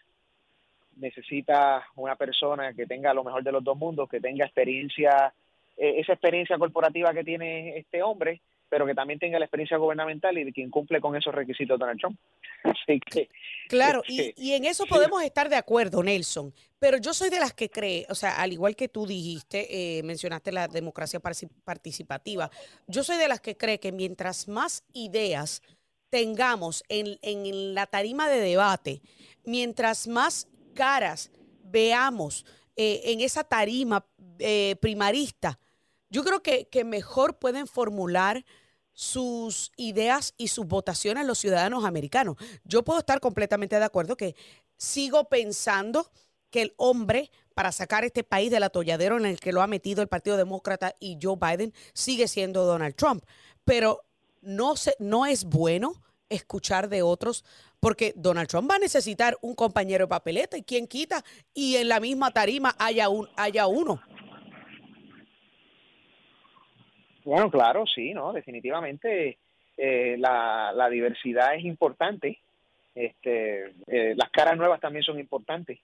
necesita 0.97 1.87
una 1.97 2.17
persona 2.17 2.73
que 2.75 2.87
tenga 2.87 3.15
lo 3.15 3.25
mejor 3.25 3.43
de 3.43 3.53
los 3.53 3.63
dos 3.63 3.77
mundos, 3.77 4.09
que 4.09 4.21
tenga 4.21 4.45
experiencia, 4.45 5.33
eh, 5.77 5.95
esa 5.99 6.13
experiencia 6.13 6.59
corporativa 6.59 7.13
que 7.13 7.25
tiene 7.25 7.77
este 7.79 8.03
hombre, 8.03 8.41
pero 8.69 8.87
que 8.87 8.95
también 8.95 9.19
tenga 9.19 9.39
la 9.39 9.45
experiencia 9.45 9.77
gubernamental 9.77 10.37
y 10.39 10.45
de 10.45 10.53
quien 10.53 10.71
cumple 10.71 11.01
con 11.01 11.17
esos 11.17 11.35
requisitos 11.35 11.79
Donald 11.79 12.01
Trump. 12.01 12.19
Así 12.65 13.01
que. 13.01 13.29
Claro, 13.69 14.03
y, 14.07 14.21
este, 14.21 14.43
y, 14.43 14.53
en 14.53 14.65
eso 14.65 14.85
podemos 14.87 15.23
estar 15.23 15.49
de 15.49 15.57
acuerdo, 15.57 16.03
Nelson. 16.03 16.53
Pero 16.79 16.99
yo 16.99 17.15
soy 17.15 17.31
de 17.31 17.41
las 17.41 17.55
que 17.55 17.71
cree, 17.71 18.07
o 18.09 18.15
sea, 18.15 18.41
al 18.41 18.53
igual 18.53 18.77
que 18.77 18.89
tú 18.89 19.07
dijiste, 19.07 19.99
eh, 19.99 20.03
mencionaste 20.03 20.53
la 20.53 20.69
democracia 20.69 21.21
participativa, 21.21 22.51
yo 22.87 23.03
soy 23.03 23.17
de 23.17 23.29
las 23.29 23.41
que 23.41 23.57
cree 23.57 23.81
que 23.81 23.93
mientras 23.93 24.47
más 24.47 24.85
ideas 24.93 25.63
tengamos 26.11 26.85
en, 26.89 27.19
en 27.23 27.75
la 27.75 27.87
tarima 27.87 28.29
de 28.29 28.41
debate, 28.41 29.01
mientras 29.45 30.07
más 30.07 30.49
caras 30.75 31.31
veamos 31.65 32.45
eh, 32.77 33.01
en 33.13 33.21
esa 33.21 33.43
tarima 33.43 34.05
eh, 34.39 34.77
primarista, 34.81 35.59
yo 36.11 36.25
creo 36.25 36.43
que, 36.43 36.69
que 36.69 36.85
mejor 36.85 37.39
pueden 37.39 37.67
formular 37.67 38.45
sus 38.93 39.73
ideas 39.77 40.33
y 40.39 40.49
sus 40.49 40.67
votaciones 40.67 41.27
los 41.27 41.39
ciudadanos 41.39 41.85
americanos. 41.85 42.37
Yo 42.65 42.83
puedo 42.83 42.99
estar 42.99 43.21
completamente 43.21 43.79
de 43.79 43.85
acuerdo 43.85 44.17
que 44.17 44.35
sigo 44.79 45.29
pensando 45.29 46.11
que 46.51 46.63
el 46.63 46.75
hombre 46.79 47.31
para 47.55 47.73
sacar 47.73 48.05
este 48.05 48.25
país 48.25 48.51
del 48.51 48.63
atolladero 48.63 49.17
en 49.19 49.27
el 49.27 49.41
que 49.41 49.53
lo 49.53 49.63
ha 49.63 49.67
metido 49.67 50.03
el 50.03 50.09
Partido 50.09 50.37
Demócrata 50.37 50.95
y 50.99 51.19
Joe 51.21 51.37
Biden 51.41 51.75
sigue 51.93 52.29
siendo 52.29 52.65
Donald 52.65 52.95
Trump. 52.95 53.25
Pero 53.65 54.03
no, 54.41 54.77
se, 54.77 54.95
no 54.99 55.27
es 55.27 55.45
bueno 55.45 56.03
escuchar 56.29 56.89
de 56.89 57.03
otros 57.03 57.45
porque 57.81 58.13
Donald 58.17 58.49
Trump 58.49 58.71
va 58.71 58.77
a 58.77 58.79
necesitar 58.79 59.37
un 59.43 59.55
compañero 59.55 60.05
de 60.05 60.09
papeleta 60.09 60.57
y 60.57 60.63
quien 60.63 60.87
quita 60.87 61.25
y 61.53 61.77
en 61.77 61.89
la 61.89 62.01
misma 62.01 62.31
tarima 62.31 62.75
haya, 62.79 63.09
un, 63.09 63.29
haya 63.37 63.67
uno. 63.67 64.01
Bueno, 67.27 67.51
claro, 67.51 67.85
sí, 67.87 68.15
no, 68.15 68.33
definitivamente 68.33 69.39
eh, 69.77 70.17
la, 70.17 70.73
la, 70.73 70.89
diversidad 70.89 71.57
es 71.57 71.65
importante. 71.65 72.39
Este, 72.95 73.73
eh, 73.89 74.15
las 74.17 74.31
caras 74.31 74.57
nuevas 74.57 74.81
también 74.81 75.03
son 75.03 75.19
importantes. 75.19 75.81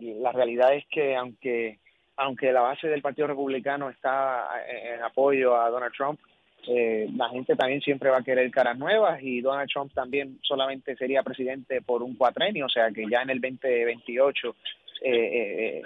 La 0.00 0.32
realidad 0.32 0.74
es 0.74 0.86
que 0.86 1.14
aunque 1.14 1.78
aunque 2.16 2.50
la 2.52 2.62
base 2.62 2.88
del 2.88 3.02
Partido 3.02 3.28
Republicano 3.28 3.90
está 3.90 4.48
en 4.66 5.02
apoyo 5.02 5.60
a 5.60 5.70
Donald 5.70 5.92
Trump, 5.94 6.18
eh, 6.66 7.06
la 7.14 7.28
gente 7.28 7.54
también 7.54 7.80
siempre 7.80 8.10
va 8.10 8.18
a 8.18 8.22
querer 8.22 8.50
caras 8.50 8.76
nuevas 8.76 9.22
y 9.22 9.40
Donald 9.40 9.70
Trump 9.70 9.92
también 9.94 10.38
solamente 10.42 10.96
sería 10.96 11.22
presidente 11.22 11.82
por 11.82 12.02
un 12.02 12.14
cuatrenio, 12.14 12.66
o 12.66 12.68
sea 12.68 12.90
que 12.90 13.04
ya 13.08 13.22
en 13.22 13.30
el 13.30 13.40
2028 13.40 14.56
eh, 15.02 15.12
eh, 15.12 15.82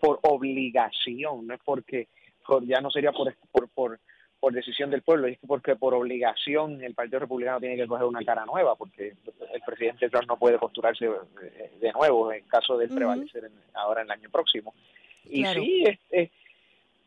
por 0.00 0.18
obligación, 0.22 1.46
no 1.46 1.54
es 1.54 1.60
porque 1.64 2.08
ya 2.62 2.80
no 2.80 2.90
sería 2.90 3.12
por, 3.12 3.32
por, 3.52 3.68
por, 3.68 4.00
por 4.40 4.52
decisión 4.52 4.90
del 4.90 5.02
pueblo, 5.02 5.26
es 5.26 5.38
porque 5.46 5.76
por 5.76 5.94
obligación 5.94 6.82
el 6.82 6.94
Partido 6.94 7.20
Republicano 7.20 7.60
tiene 7.60 7.76
que 7.76 7.86
coger 7.86 8.06
una 8.06 8.24
cara 8.24 8.46
nueva, 8.46 8.76
porque 8.76 9.14
el 9.52 9.60
presidente 9.66 10.08
Trump 10.08 10.28
no 10.28 10.38
puede 10.38 10.58
postularse 10.58 11.08
de 11.80 11.92
nuevo 11.92 12.32
en 12.32 12.44
caso 12.44 12.78
de 12.78 12.88
prevalecer 12.88 13.50
ahora 13.74 14.02
en 14.02 14.06
el 14.06 14.12
año 14.12 14.30
próximo. 14.30 14.74
Y 15.28 15.44
sí, 15.44 15.84
es, 16.10 16.30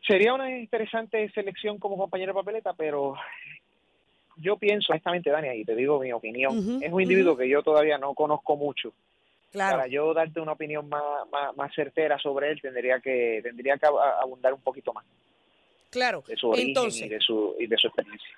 Sería 0.06 0.34
una 0.34 0.50
interesante 0.58 1.30
selección 1.30 1.78
como 1.78 1.96
compañero 1.96 2.32
de 2.32 2.40
papeleta, 2.40 2.72
pero 2.72 3.14
yo 4.36 4.56
pienso, 4.56 4.92
honestamente, 4.92 5.30
Dani, 5.30 5.48
y 5.50 5.64
te 5.64 5.76
digo 5.76 6.00
mi 6.00 6.12
opinión, 6.12 6.82
es 6.82 6.92
un 6.92 7.00
individuo 7.00 7.36
que 7.36 7.48
yo 7.48 7.62
todavía 7.62 7.98
no 7.98 8.12
conozco 8.14 8.56
mucho. 8.56 8.92
Claro. 9.52 9.76
Para 9.76 9.88
yo 9.88 10.12
darte 10.12 10.40
una 10.40 10.52
opinión 10.52 10.88
más, 10.88 11.02
más, 11.56 11.74
certera 11.74 12.18
sobre 12.18 12.50
él, 12.50 12.60
tendría 12.60 12.98
que 13.00 13.40
tendría 13.42 13.76
que 13.76 13.86
abundar 13.86 14.54
un 14.54 14.62
poquito 14.62 14.92
más. 14.92 15.04
Claro. 15.92 16.24
De 16.26 16.36
su 16.36 16.48
origen 16.48 16.70
y, 16.90 17.08
de 17.08 17.20
su, 17.20 17.54
y 17.60 17.66
de 17.66 17.76
su 17.76 17.86
experiencia. 17.86 18.30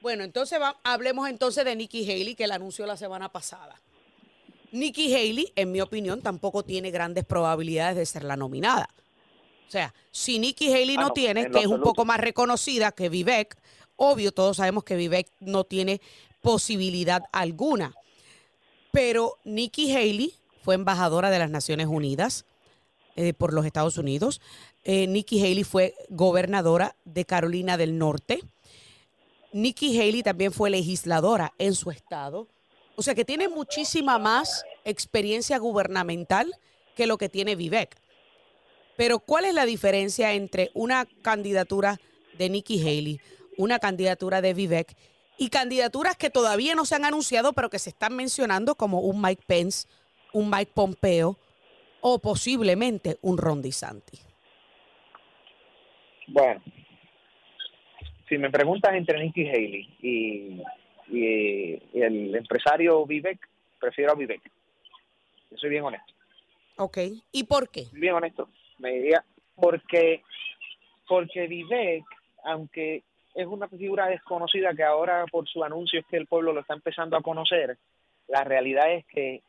Bueno, 0.00 0.24
entonces 0.24 0.58
hablemos 0.82 1.28
entonces 1.28 1.62
de 1.64 1.76
Nikki 1.76 2.10
Haley, 2.10 2.34
que 2.34 2.46
la 2.46 2.54
anunció 2.54 2.86
la 2.86 2.96
semana 2.96 3.30
pasada. 3.30 3.78
Nikki 4.72 5.14
Haley, 5.14 5.52
en 5.54 5.70
mi 5.70 5.82
opinión, 5.82 6.22
tampoco 6.22 6.62
tiene 6.62 6.90
grandes 6.90 7.26
probabilidades 7.26 7.96
de 7.96 8.06
ser 8.06 8.24
la 8.24 8.36
nominada. 8.36 8.88
O 9.68 9.70
sea, 9.70 9.94
si 10.10 10.38
Nikki 10.38 10.72
Haley 10.72 10.96
no, 10.96 11.10
tiene, 11.10 11.50
que 11.50 11.60
es 11.60 11.66
un 11.66 11.82
poco 11.82 12.06
más 12.06 12.18
reconocida 12.18 12.92
que 12.92 13.10
Vivek, 13.10 13.56
obvio, 13.96 14.32
todos 14.32 14.56
sabemos 14.56 14.82
que 14.82 14.96
Vivek 14.96 15.28
no 15.40 15.64
tiene 15.64 16.00
posibilidad 16.40 17.22
alguna. 17.30 17.94
Pero 18.90 19.38
Nikki 19.44 19.94
Haley 19.94 20.34
fue 20.62 20.76
embajadora 20.76 21.28
de 21.28 21.38
las 21.38 21.50
Naciones 21.50 21.88
Unidas 21.88 22.46
eh, 23.16 23.34
por 23.34 23.52
los 23.52 23.66
Estados 23.66 23.98
Unidos. 23.98 24.40
Eh, 24.84 25.06
Nikki 25.06 25.40
Haley 25.40 25.64
fue 25.64 25.94
gobernadora 26.08 26.96
de 27.04 27.24
Carolina 27.24 27.76
del 27.76 27.98
Norte. 27.98 28.40
Nikki 29.52 30.00
Haley 30.00 30.22
también 30.22 30.52
fue 30.52 30.70
legisladora 30.70 31.52
en 31.58 31.74
su 31.74 31.90
estado. 31.90 32.48
O 32.96 33.02
sea 33.02 33.14
que 33.14 33.24
tiene 33.24 33.48
muchísima 33.48 34.18
más 34.18 34.64
experiencia 34.84 35.58
gubernamental 35.58 36.54
que 36.96 37.06
lo 37.06 37.18
que 37.18 37.28
tiene 37.28 37.56
Vivek. 37.56 37.96
Pero 38.96 39.18
¿cuál 39.18 39.44
es 39.44 39.54
la 39.54 39.66
diferencia 39.66 40.32
entre 40.32 40.70
una 40.74 41.06
candidatura 41.22 42.00
de 42.38 42.48
Nikki 42.48 42.80
Haley, 42.80 43.20
una 43.56 43.78
candidatura 43.78 44.40
de 44.40 44.54
Vivek 44.54 44.96
y 45.38 45.48
candidaturas 45.48 46.16
que 46.16 46.30
todavía 46.30 46.74
no 46.74 46.84
se 46.84 46.94
han 46.94 47.04
anunciado, 47.04 47.52
pero 47.52 47.70
que 47.70 47.78
se 47.78 47.90
están 47.90 48.14
mencionando 48.14 48.74
como 48.74 49.00
un 49.00 49.20
Mike 49.20 49.42
Pence, 49.46 49.86
un 50.32 50.50
Mike 50.50 50.72
Pompeo 50.74 51.38
o 52.02 52.18
posiblemente 52.18 53.16
un 53.22 53.38
Ron 53.38 53.62
DeSantis? 53.62 54.26
Bueno, 56.28 56.62
si 58.28 58.38
me 58.38 58.50
preguntas 58.50 58.94
entre 58.94 59.22
Nikki 59.22 59.48
Haley 59.48 59.96
y, 60.00 60.62
el 61.94 62.34
empresario 62.34 63.04
Vivek, 63.04 63.38
prefiero 63.78 64.12
a 64.12 64.14
Vivek. 64.14 64.40
Yo 65.50 65.56
soy 65.58 65.70
bien 65.70 65.84
honesto. 65.84 66.14
Ok, 66.76 66.98
¿y 67.32 67.44
por 67.44 67.68
qué? 67.70 67.86
Bien 67.92 68.14
honesto 68.14 68.48
me 68.82 68.90
diría, 68.90 69.24
porque, 69.54 70.22
porque 71.08 71.46
Vivek, 71.46 72.04
aunque 72.44 73.04
es 73.34 73.46
una 73.46 73.68
figura 73.68 74.08
desconocida 74.08 74.74
que 74.74 74.82
ahora 74.82 75.24
por 75.30 75.48
su 75.48 75.64
anuncio 75.64 76.00
es 76.00 76.06
que 76.06 76.16
el 76.16 76.26
pueblo 76.26 76.52
lo 76.52 76.60
está 76.60 76.74
empezando 76.74 77.16
a 77.16 77.22
conocer, 77.22 77.78
la 78.28 78.44
realidad 78.44 78.92
es 78.92 79.06
que, 79.06 79.42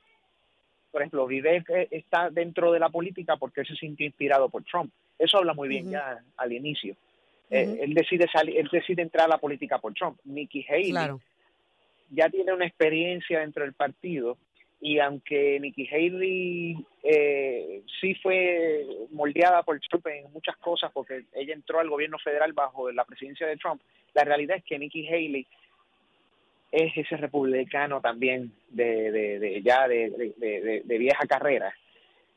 por 0.93 1.01
ejemplo, 1.01 1.25
Vivek 1.25 1.88
está 1.89 2.29
dentro 2.29 2.71
de 2.71 2.79
la 2.79 2.89
política 2.89 3.36
porque 3.36 3.62
él 3.62 3.67
se 3.67 3.75
sintió 3.75 4.06
inspirado 4.06 4.47
por 4.47 4.63
Trump. 4.63 4.93
Eso 5.17 5.39
habla 5.39 5.56
muy 5.56 5.67
bien 5.67 5.89
ya 5.89 6.19
al 6.38 6.53
inicio. 6.53 6.95
Eh, 7.49 7.79
él 7.82 7.95
decide 7.95 8.27
salir, 8.32 8.60
él 8.60 8.69
decide 8.71 9.01
entrar 9.01 9.25
a 9.25 9.29
la 9.29 9.38
política 9.39 9.79
por 9.79 9.95
Trump. 9.95 10.19
Nikki 10.23 10.63
Haley 10.69 11.17
ya 12.12 12.29
tiene 12.29 12.53
una 12.53 12.67
experiencia 12.67 13.39
dentro 13.39 13.63
del 13.63 13.73
partido 13.73 14.38
y 14.79 14.99
aunque 14.99 15.60
Nikki 15.60 15.88
Haley 15.88 16.86
eh, 17.01 17.82
sí 17.99 18.13
fue 18.21 18.86
moldeada 19.10 19.63
por 19.63 19.79
Trump 19.79 20.06
en 20.06 20.32
muchas 20.32 20.58
cosas 20.58 20.91
porque 20.93 21.25
ella 21.34 21.56
entró 21.56 21.79
al 21.79 21.89
gobierno 21.89 22.19
federal 22.19 22.53
bajo 22.53 22.91
la 22.91 23.03
presidencia 23.03 23.47
de 23.47 23.58
Trump, 23.58 23.82
la 24.13 24.25
realidad 24.25 24.58
es 24.58 24.63
que 24.63 24.77
Nikki 24.77 25.08
Haley 25.08 25.47
es 26.74 26.98
ese 26.98 27.18
republicano 27.18 28.02
también 28.02 28.52
de, 28.70 29.12
de, 29.12 29.62
ya 29.62 29.88
de, 29.88 30.84
vieja 30.88 31.24
carrera, 31.28 31.72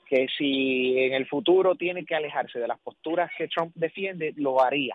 que 0.07 0.27
si 0.37 0.99
en 0.99 1.15
el 1.15 1.27
futuro 1.27 1.75
tiene 1.75 2.05
que 2.05 2.15
alejarse 2.15 2.59
de 2.59 2.69
las 2.69 2.79
posturas 2.81 3.31
que 3.39 3.49
Trump 3.49 3.73
defiende, 3.75 4.35
lo 4.37 4.63
haría. 4.63 4.95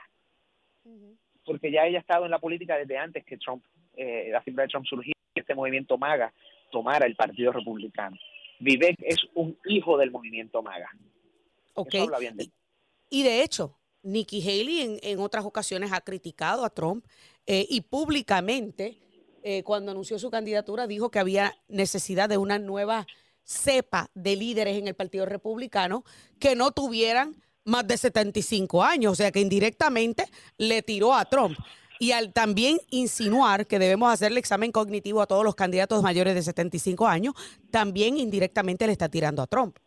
Porque 1.43 1.71
ya 1.71 1.87
ella 1.87 1.97
ha 1.97 2.01
estado 2.01 2.25
en 2.25 2.31
la 2.31 2.37
política 2.37 2.77
desde 2.77 2.99
antes 2.99 3.25
que 3.25 3.37
Trump, 3.37 3.63
eh, 3.97 4.29
la 4.31 4.41
figura 4.41 4.63
de 4.63 4.69
Trump 4.69 4.85
surgió, 4.85 5.13
este 5.33 5.55
movimiento 5.55 5.97
MAGA 5.97 6.31
tomara 6.71 7.07
el 7.07 7.15
Partido 7.15 7.51
Republicano. 7.51 8.17
Vivek 8.59 8.95
es 8.99 9.17
un 9.33 9.57
hijo 9.65 9.97
del 9.97 10.11
movimiento 10.11 10.61
MAGA. 10.61 10.91
Ok. 11.73 11.95
Y, 13.09 13.23
de 13.23 13.41
hecho, 13.41 13.75
Nikki 14.03 14.39
Haley 14.39 14.99
en, 15.01 15.19
otras 15.19 15.45
ocasiones 15.45 15.91
ha 15.91 16.01
criticado 16.01 16.63
a 16.63 16.69
Trump 16.69 17.03
eh, 17.47 17.65
y 17.67 17.81
públicamente 17.81 18.97
eh, 19.43 19.63
cuando 19.63 19.91
anunció 19.91 20.19
su 20.19 20.29
candidatura, 20.29 20.87
dijo 20.87 21.09
que 21.09 21.19
había 21.19 21.53
necesidad 21.67 22.29
de 22.29 22.37
una 22.37 22.59
nueva 22.59 23.07
cepa 23.43 24.09
de 24.13 24.35
líderes 24.35 24.77
en 24.77 24.87
el 24.87 24.93
Partido 24.93 25.25
Republicano 25.25 26.03
que 26.39 26.55
no 26.55 26.71
tuvieran 26.71 27.35
más 27.65 27.87
de 27.87 27.97
75 27.97 28.83
años, 28.83 29.13
o 29.13 29.15
sea 29.15 29.31
que 29.31 29.39
indirectamente 29.39 30.25
le 30.57 30.81
tiró 30.81 31.13
a 31.13 31.25
Trump. 31.25 31.57
Y 31.99 32.13
al 32.13 32.33
también 32.33 32.77
insinuar 32.89 33.67
que 33.67 33.77
debemos 33.77 34.11
hacerle 34.11 34.39
examen 34.39 34.71
cognitivo 34.71 35.21
a 35.21 35.27
todos 35.27 35.43
los 35.43 35.53
candidatos 35.53 36.01
mayores 36.01 36.33
de 36.33 36.41
75 36.41 37.07
años, 37.07 37.35
también 37.69 38.17
indirectamente 38.17 38.87
le 38.87 38.93
está 38.93 39.07
tirando 39.09 39.41
a 39.43 39.47
Trump. 39.47 39.77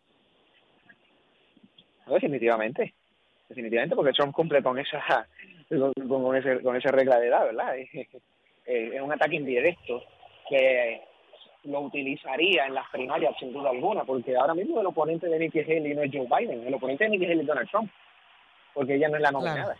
definitivamente, 2.07 2.93
definitivamente, 3.49 3.95
porque 3.95 4.13
Trump 4.13 4.33
cumple 4.33 4.63
con 4.63 4.79
esa 4.79 5.27
con, 6.07 6.35
ese, 6.35 6.61
con 6.61 6.75
esa 6.75 6.91
regla 6.91 7.19
de 7.19 7.27
edad, 7.27 7.45
¿verdad? 7.45 7.73
es 8.65 9.01
un 9.01 9.11
ataque 9.11 9.35
indirecto 9.35 10.03
que 10.49 11.01
lo 11.63 11.81
utilizaría 11.81 12.65
en 12.65 12.75
las 12.75 12.89
primarias 12.89 13.35
sin 13.39 13.51
duda 13.51 13.71
alguna, 13.71 14.03
porque 14.03 14.35
ahora 14.35 14.53
mismo 14.53 14.79
el 14.79 14.87
oponente 14.87 15.27
de 15.27 15.39
Nikki 15.39 15.59
Haley 15.61 15.93
no 15.93 16.03
es 16.03 16.11
Joe 16.13 16.27
Biden, 16.27 16.65
el 16.65 16.73
oponente 16.73 17.05
de 17.05 17.09
Nikki 17.11 17.25
Haley 17.25 17.39
es 17.41 17.47
Donald 17.47 17.69
Trump, 17.69 17.91
porque 18.73 18.95
ella 18.95 19.09
no 19.09 19.15
es 19.15 19.21
la 19.21 19.31
nominada. 19.31 19.75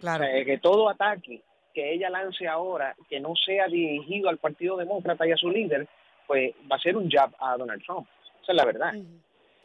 Claro. 0.00 0.24
que 0.44 0.58
todo 0.58 0.88
ataque 0.88 1.42
que 1.74 1.92
ella 1.92 2.08
lance 2.08 2.46
ahora, 2.46 2.94
que 3.08 3.20
no 3.20 3.34
sea 3.34 3.66
dirigido 3.66 4.28
al 4.28 4.38
Partido 4.38 4.76
Demócrata 4.76 5.26
y 5.26 5.32
a 5.32 5.36
su 5.36 5.50
líder, 5.50 5.88
pues 6.26 6.52
va 6.70 6.76
a 6.76 6.80
ser 6.80 6.96
un 6.96 7.10
jab 7.10 7.30
a 7.38 7.56
Donald 7.56 7.82
Trump. 7.84 8.06
Esa 8.42 8.52
es 8.52 8.56
la 8.56 8.64
verdad. 8.64 8.94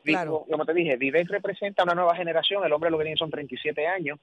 Claro. 0.04 0.46
Como 0.50 0.66
te 0.66 0.74
dije, 0.74 0.98
Vivek 0.98 1.30
representa 1.30 1.84
una 1.84 1.96
nueva 1.96 2.16
generación, 2.16 2.64
el 2.66 2.74
hombre 2.74 2.90
lo 2.90 2.98
que 2.98 3.06
tiene 3.06 3.18
son 3.18 3.32
37 3.32 3.88
años, 3.88 4.20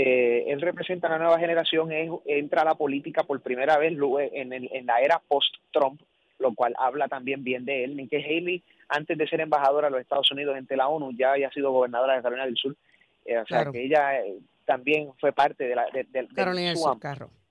eh, 0.00 0.44
él 0.52 0.60
representa 0.60 1.08
una 1.08 1.18
nueva 1.18 1.40
generación, 1.40 1.90
entra 2.24 2.62
a 2.62 2.64
la 2.64 2.76
política 2.76 3.24
por 3.24 3.40
primera 3.40 3.76
vez 3.78 3.98
en, 4.32 4.52
en 4.52 4.86
la 4.86 5.00
era 5.00 5.20
post-Trump, 5.26 6.00
lo 6.38 6.54
cual 6.54 6.72
habla 6.78 7.08
también 7.08 7.42
bien 7.42 7.64
de 7.64 7.82
él. 7.82 7.96
Nikki 7.96 8.14
Haley, 8.14 8.62
antes 8.88 9.18
de 9.18 9.26
ser 9.26 9.40
embajadora 9.40 9.88
de 9.88 9.90
los 9.90 10.00
Estados 10.00 10.30
Unidos 10.30 10.54
ante 10.56 10.76
la 10.76 10.86
ONU, 10.86 11.10
ya 11.18 11.32
había 11.32 11.50
sido 11.50 11.72
gobernadora 11.72 12.14
de 12.14 12.22
Carolina 12.22 12.46
del 12.46 12.56
Sur. 12.56 12.76
Eh, 13.24 13.38
o 13.38 13.46
sea, 13.46 13.68
que 13.72 13.86
ella 13.86 14.20
eh, 14.20 14.38
también 14.64 15.10
fue 15.18 15.32
parte 15.32 15.64
de 15.64 15.74
la 15.74 15.86
de, 15.90 16.28
Carolina 16.32 16.68
del 16.68 16.76
Sur, 16.76 16.96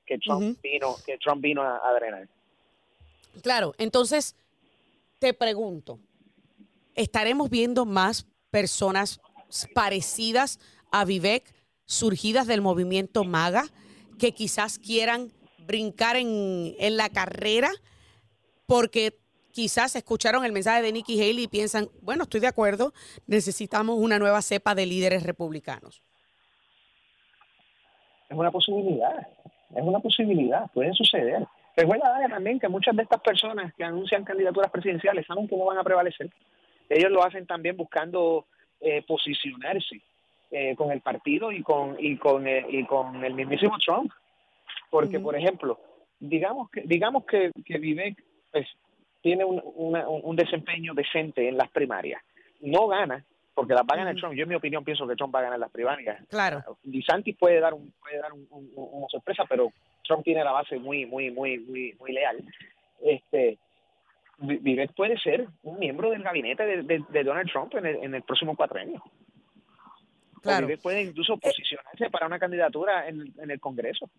que 0.05 0.17
Trump 0.17 0.57
vino 0.63 0.95
que 1.05 1.17
Trump 1.17 1.41
vino 1.41 1.61
a, 1.63 1.81
a 1.85 1.93
drenar. 1.95 2.29
Claro, 3.43 3.73
entonces 3.77 4.37
te 5.19 5.33
pregunto, 5.33 5.99
¿estaremos 6.95 7.49
viendo 7.49 7.85
más 7.85 8.25
personas 8.51 9.19
parecidas 9.73 10.61
a 10.93 11.03
Vivek 11.03 11.56
surgidas 11.87 12.45
del 12.45 12.61
movimiento 12.61 13.23
MAGA 13.23 13.63
que 14.19 14.33
quizás 14.33 14.77
quieran 14.77 15.31
brincar 15.65 16.15
en, 16.17 16.75
en 16.77 16.97
la 16.97 17.09
carrera 17.09 17.71
porque 18.67 19.13
quizás 19.51 19.95
escucharon 19.95 20.45
el 20.45 20.51
mensaje 20.51 20.83
de 20.83 20.91
Nikki 20.91 21.19
Haley 21.19 21.45
y 21.45 21.47
piensan, 21.47 21.87
bueno, 22.01 22.23
estoy 22.23 22.41
de 22.41 22.47
acuerdo, 22.47 22.93
necesitamos 23.25 23.97
una 23.97 24.19
nueva 24.19 24.41
cepa 24.41 24.75
de 24.75 24.85
líderes 24.85 25.23
republicanos. 25.23 26.03
Es 28.29 28.37
una 28.37 28.51
posibilidad, 28.51 29.27
es 29.75 29.81
una 29.81 29.99
posibilidad, 29.99 30.69
puede 30.73 30.93
suceder. 30.93 31.47
Recuerda, 31.75 32.09
Dani, 32.09 32.29
también 32.29 32.59
que 32.59 32.67
muchas 32.67 32.95
de 32.95 33.03
estas 33.03 33.21
personas 33.21 33.73
que 33.75 33.83
anuncian 33.83 34.25
candidaturas 34.25 34.69
presidenciales 34.71 35.25
saben 35.25 35.47
que 35.47 35.55
no 35.55 35.65
van 35.65 35.77
a 35.77 35.83
prevalecer. 35.83 36.29
Ellos 36.89 37.11
lo 37.11 37.23
hacen 37.23 37.45
también 37.45 37.77
buscando 37.77 38.45
eh, 38.81 39.03
posicionarse 39.07 40.01
eh, 40.51 40.75
con 40.75 40.91
el 40.91 41.01
partido 41.01 41.51
y 41.51 41.61
con 41.61 41.95
y 41.99 42.17
con 42.17 42.47
eh, 42.47 42.65
y 42.69 42.85
con 42.85 43.23
el 43.23 43.33
mismísimo 43.33 43.77
Trump, 43.83 44.11
porque 44.89 45.19
por 45.19 45.35
ejemplo, 45.35 45.79
digamos 46.19 46.69
que 46.69 46.81
digamos 46.81 47.25
que, 47.25 47.51
que 47.65 47.77
Vivek 47.77 48.23
pues, 48.51 48.67
tiene 49.21 49.45
un, 49.45 49.61
un 49.61 50.35
desempeño 50.35 50.93
decente 50.93 51.47
en 51.47 51.57
las 51.57 51.69
primarias. 51.69 52.21
No 52.61 52.87
gana, 52.87 53.23
porque 53.57 53.73
las 53.73 53.81
va 53.81 53.95
a 53.95 53.97
ganar 53.97 54.15
Trump. 54.15 54.35
Yo 54.35 54.43
en 54.43 54.49
mi 54.49 54.55
opinión 54.55 54.83
pienso 54.83 55.07
que 55.07 55.15
Trump 55.15 55.33
va 55.33 55.39
a 55.39 55.41
ganar 55.41 55.57
las 55.57 55.71
primarias. 55.71 56.23
Claro. 56.29 56.77
DeSantis 56.83 57.35
puede 57.37 57.59
dar 57.59 57.73
un, 57.73 57.91
puede 57.99 58.19
dar 58.19 58.31
una 58.31 59.07
sorpresa, 59.09 59.45
pero 59.49 59.73
Trump 60.03 60.23
tiene 60.23 60.43
la 60.43 60.51
base 60.51 60.77
muy, 60.77 61.07
muy, 61.07 61.31
muy, 61.31 61.57
muy, 61.57 61.95
muy 61.99 62.11
leal. 62.11 62.37
Este, 63.01 63.57
Vivet 64.37 64.93
puede 64.93 65.17
ser 65.17 65.47
un 65.63 65.79
miembro 65.79 66.11
del 66.11 66.21
gabinete 66.21 66.83
de, 66.83 67.23
Donald 67.23 67.49
Trump 67.51 67.73
en 67.73 67.87
el, 67.87 67.95
en 68.03 68.13
el 68.13 68.21
próximo 68.21 68.55
cuatrenio. 68.55 69.03
Claro. 70.47 70.67
puede 70.81 71.03
incluso 71.03 71.33
eh, 71.33 71.39
posicionarse 71.41 72.09
para 72.09 72.27
una 72.27 72.39
candidatura 72.39 73.07
en, 73.07 73.33
en 73.37 73.51
el 73.51 73.59
Congreso 73.59 74.09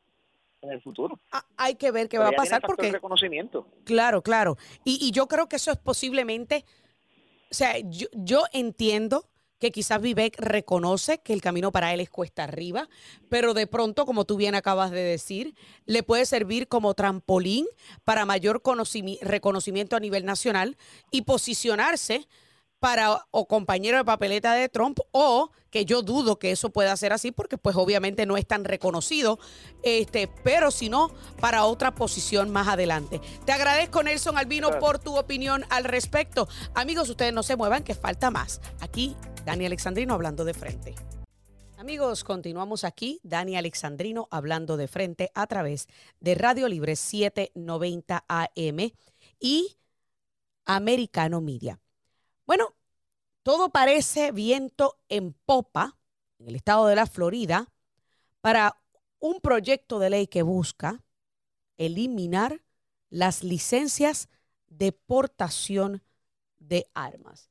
en 0.60 0.70
el 0.70 0.82
futuro. 0.82 1.20
Ah, 1.32 1.44
hay 1.56 1.76
que 1.76 1.90
ver 1.90 2.08
qué 2.08 2.18
va 2.18 2.28
a 2.28 2.32
pasar 2.32 2.60
porque 2.60 2.90
reconocimiento. 2.90 3.68
Claro, 3.84 4.22
claro. 4.22 4.56
Y, 4.84 4.98
y, 5.00 5.12
yo 5.12 5.28
creo 5.28 5.48
que 5.48 5.56
eso 5.56 5.70
es 5.70 5.78
posiblemente, 5.78 6.64
o 7.50 7.54
sea, 7.54 7.78
yo, 7.78 8.08
yo 8.12 8.42
entiendo 8.52 9.28
que 9.58 9.70
quizás 9.70 10.00
Vivek 10.00 10.38
reconoce 10.38 11.18
que 11.18 11.32
el 11.32 11.40
camino 11.40 11.72
para 11.72 11.92
él 11.92 12.00
es 12.00 12.10
cuesta 12.10 12.44
arriba, 12.44 12.88
pero 13.28 13.54
de 13.54 13.66
pronto, 13.66 14.06
como 14.06 14.24
tú 14.24 14.36
bien 14.36 14.54
acabas 14.54 14.90
de 14.90 15.02
decir, 15.02 15.54
le 15.84 16.02
puede 16.02 16.26
servir 16.26 16.68
como 16.68 16.94
trampolín 16.94 17.66
para 18.04 18.24
mayor 18.24 18.62
reconocimiento 19.20 19.96
a 19.96 20.00
nivel 20.00 20.24
nacional 20.24 20.76
y 21.10 21.22
posicionarse 21.22 22.28
para 22.80 23.26
o 23.30 23.46
compañero 23.46 23.98
de 23.98 24.04
papeleta 24.04 24.54
de 24.54 24.68
Trump 24.68 24.98
o 25.10 25.50
que 25.70 25.84
yo 25.84 26.02
dudo 26.02 26.38
que 26.38 26.52
eso 26.52 26.70
pueda 26.70 26.96
ser 26.96 27.12
así 27.12 27.32
porque 27.32 27.58
pues 27.58 27.76
obviamente 27.76 28.26
no 28.26 28.36
es 28.36 28.46
tan 28.46 28.64
reconocido, 28.64 29.38
este, 29.82 30.28
pero 30.44 30.70
si 30.70 30.88
no 30.88 31.10
para 31.40 31.64
otra 31.64 31.94
posición 31.94 32.50
más 32.50 32.68
adelante. 32.68 33.20
Te 33.44 33.52
agradezco 33.52 34.02
Nelson 34.02 34.38
Albino 34.38 34.78
por 34.78 34.98
tu 34.98 35.18
opinión 35.18 35.64
al 35.70 35.84
respecto. 35.84 36.48
Amigos, 36.74 37.08
ustedes 37.08 37.32
no 37.32 37.42
se 37.42 37.56
muevan 37.56 37.84
que 37.84 37.94
falta 37.94 38.30
más. 38.30 38.60
Aquí 38.80 39.16
Dani 39.44 39.66
Alexandrino 39.66 40.14
hablando 40.14 40.44
de 40.44 40.54
frente. 40.54 40.94
Amigos, 41.78 42.24
continuamos 42.24 42.82
aquí, 42.82 43.20
Dani 43.22 43.56
Alexandrino 43.56 44.26
hablando 44.32 44.76
de 44.76 44.88
frente 44.88 45.30
a 45.32 45.46
través 45.46 45.86
de 46.18 46.34
Radio 46.34 46.66
Libre 46.66 46.96
790 46.96 48.24
AM 48.26 48.92
y 49.38 49.78
Americano 50.66 51.40
Media. 51.40 51.80
Bueno, 52.48 52.74
todo 53.42 53.68
parece 53.68 54.32
viento 54.32 54.98
en 55.11 55.34
popa 55.34 55.98
en 56.38 56.48
el 56.48 56.56
estado 56.56 56.87
de 56.87 56.96
la 56.96 57.04
Florida 57.04 57.70
para 58.40 58.80
un 59.18 59.42
proyecto 59.42 59.98
de 59.98 60.08
ley 60.08 60.28
que 60.28 60.40
busca 60.40 61.04
eliminar 61.76 62.62
las 63.11 63.44
licencias 63.44 64.30
de 64.66 64.92
portación 64.92 66.02
de 66.56 66.88
armas. 66.94 67.50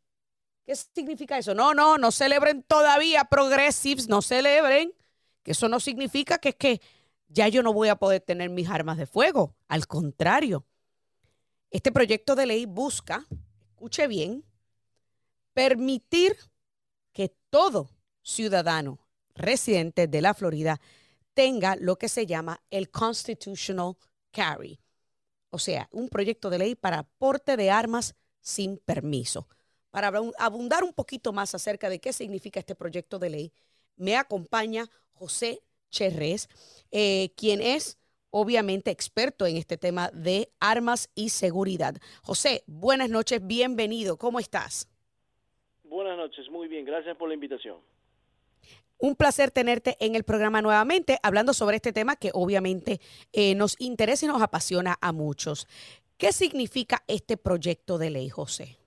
¿Qué 0.66 0.76
significa 0.76 1.38
eso? 1.38 1.54
No, 1.54 1.76
no, 1.76 2.00
no 2.00 2.12
celebren 2.12 2.64
todavía 2.64 3.26
progressives, 3.26 4.10
no 4.10 4.24
celebren, 4.24 4.96
que 5.44 5.52
eso 5.52 5.70
no 5.70 5.80
significa 5.80 6.40
que 6.40 6.50
es 6.50 6.56
que 6.56 6.82
ya 7.28 7.48
yo 7.50 7.62
no 7.62 7.72
voy 7.72 7.90
a 7.90 7.98
poder 7.98 8.22
tener 8.22 8.50
mis 8.50 8.68
armas 8.68 8.98
de 8.98 9.06
fuego. 9.06 9.56
Al 9.68 9.86
contrario, 9.86 10.66
este 11.70 11.92
proyecto 11.92 12.36
de 12.36 12.48
ley 12.48 12.66
busca, 12.66 13.28
escuche 13.76 14.08
bien, 14.08 14.44
permitir 15.58 16.38
que 17.14 17.36
todo 17.50 17.90
ciudadano 18.22 19.00
residente 19.34 20.06
de 20.06 20.22
la 20.22 20.36
Florida 20.36 20.80
tenga 21.34 21.76
lo 21.76 21.98
que 21.98 22.10
se 22.10 22.28
llama 22.28 22.62
el 22.70 22.92
constitutional 22.92 23.98
carry, 24.30 24.80
o 25.50 25.58
sea, 25.58 25.90
un 25.92 26.10
proyecto 26.10 26.52
de 26.52 26.60
ley 26.60 26.76
para 26.76 27.02
porte 27.02 27.58
de 27.58 27.72
armas 27.72 28.14
sin 28.40 28.78
permiso. 28.78 29.48
Para 29.90 30.12
abundar 30.38 30.84
un 30.84 30.94
poquito 30.94 31.34
más 31.34 31.56
acerca 31.56 31.90
de 31.90 32.00
qué 32.00 32.14
significa 32.14 32.60
este 32.60 32.76
proyecto 32.76 33.18
de 33.18 33.32
ley, 33.32 33.54
me 33.96 34.16
acompaña 34.16 34.88
José 35.14 35.64
Cherrés, 35.90 36.50
eh, 36.92 37.34
quien 37.36 37.64
es 37.64 37.98
obviamente 38.30 38.92
experto 38.92 39.48
en 39.48 39.58
este 39.58 39.76
tema 39.78 40.12
de 40.12 40.52
armas 40.60 41.10
y 41.16 41.30
seguridad. 41.30 41.96
José, 42.22 42.64
buenas 42.68 43.10
noches, 43.10 43.40
bienvenido, 43.44 44.18
¿cómo 44.18 44.40
estás? 44.40 44.88
Buenas 45.98 46.16
noches, 46.16 46.48
muy 46.52 46.68
bien, 46.68 46.86
gracias 46.86 47.18
por 47.18 47.28
la 47.28 47.34
invitación. 47.34 47.78
Un 49.00 49.16
placer 49.16 49.50
tenerte 49.50 49.96
en 50.00 50.14
el 50.14 50.24
programa 50.24 50.62
nuevamente, 50.62 51.18
hablando 51.24 51.54
sobre 51.54 51.78
este 51.78 51.92
tema 51.92 52.16
que 52.16 52.30
obviamente 52.36 53.00
eh, 53.34 53.56
nos 53.56 53.82
interesa 53.82 54.28
y 54.28 54.30
nos 54.30 54.44
apasiona 54.44 54.98
a 55.02 55.12
muchos. 55.12 55.66
¿Qué 56.20 56.34
significa 56.34 56.98
este 57.08 57.36
proyecto 57.36 57.98
de 57.98 58.12
ley, 58.12 58.30
José? 58.30 58.78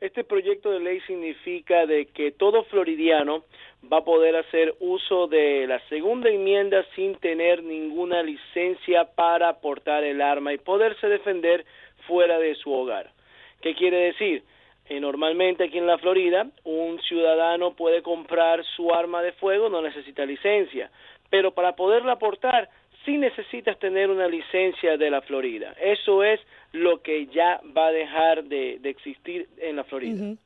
Este 0.00 0.24
proyecto 0.24 0.70
de 0.70 0.80
ley 0.80 1.02
significa 1.02 1.84
de 1.84 2.06
que 2.06 2.32
todo 2.32 2.64
floridiano 2.64 3.44
va 3.92 3.98
a 3.98 4.04
poder 4.04 4.36
hacer 4.36 4.74
uso 4.80 5.26
de 5.26 5.66
la 5.66 5.78
segunda 5.90 6.30
enmienda 6.30 6.86
sin 6.96 7.16
tener 7.16 7.62
ninguna 7.62 8.22
licencia 8.22 9.14
para 9.14 9.60
portar 9.60 10.04
el 10.04 10.22
arma 10.22 10.54
y 10.54 10.56
poderse 10.56 11.06
defender 11.06 11.66
fuera 12.06 12.38
de 12.38 12.54
su 12.54 12.72
hogar. 12.72 13.12
¿Qué 13.60 13.74
quiere 13.74 13.98
decir? 13.98 14.42
Eh, 14.86 15.00
normalmente 15.00 15.64
aquí 15.64 15.78
en 15.78 15.86
la 15.86 15.98
Florida 15.98 16.46
un 16.64 17.00
ciudadano 17.02 17.74
puede 17.74 18.02
comprar 18.02 18.62
su 18.76 18.92
arma 18.92 19.22
de 19.22 19.32
fuego, 19.32 19.68
no 19.70 19.80
necesita 19.80 20.26
licencia, 20.26 20.90
pero 21.30 21.54
para 21.54 21.74
poderla 21.74 22.18
portar 22.18 22.68
sí 23.04 23.16
necesitas 23.18 23.78
tener 23.78 24.10
una 24.10 24.28
licencia 24.28 24.96
de 24.96 25.10
la 25.10 25.22
Florida. 25.22 25.74
Eso 25.80 26.22
es 26.22 26.40
lo 26.72 27.02
que 27.02 27.26
ya 27.26 27.60
va 27.76 27.88
a 27.88 27.92
dejar 27.92 28.44
de, 28.44 28.80
existir 28.84 29.48
en 29.58 29.76
la 29.76 29.84
Florida. 29.84 30.36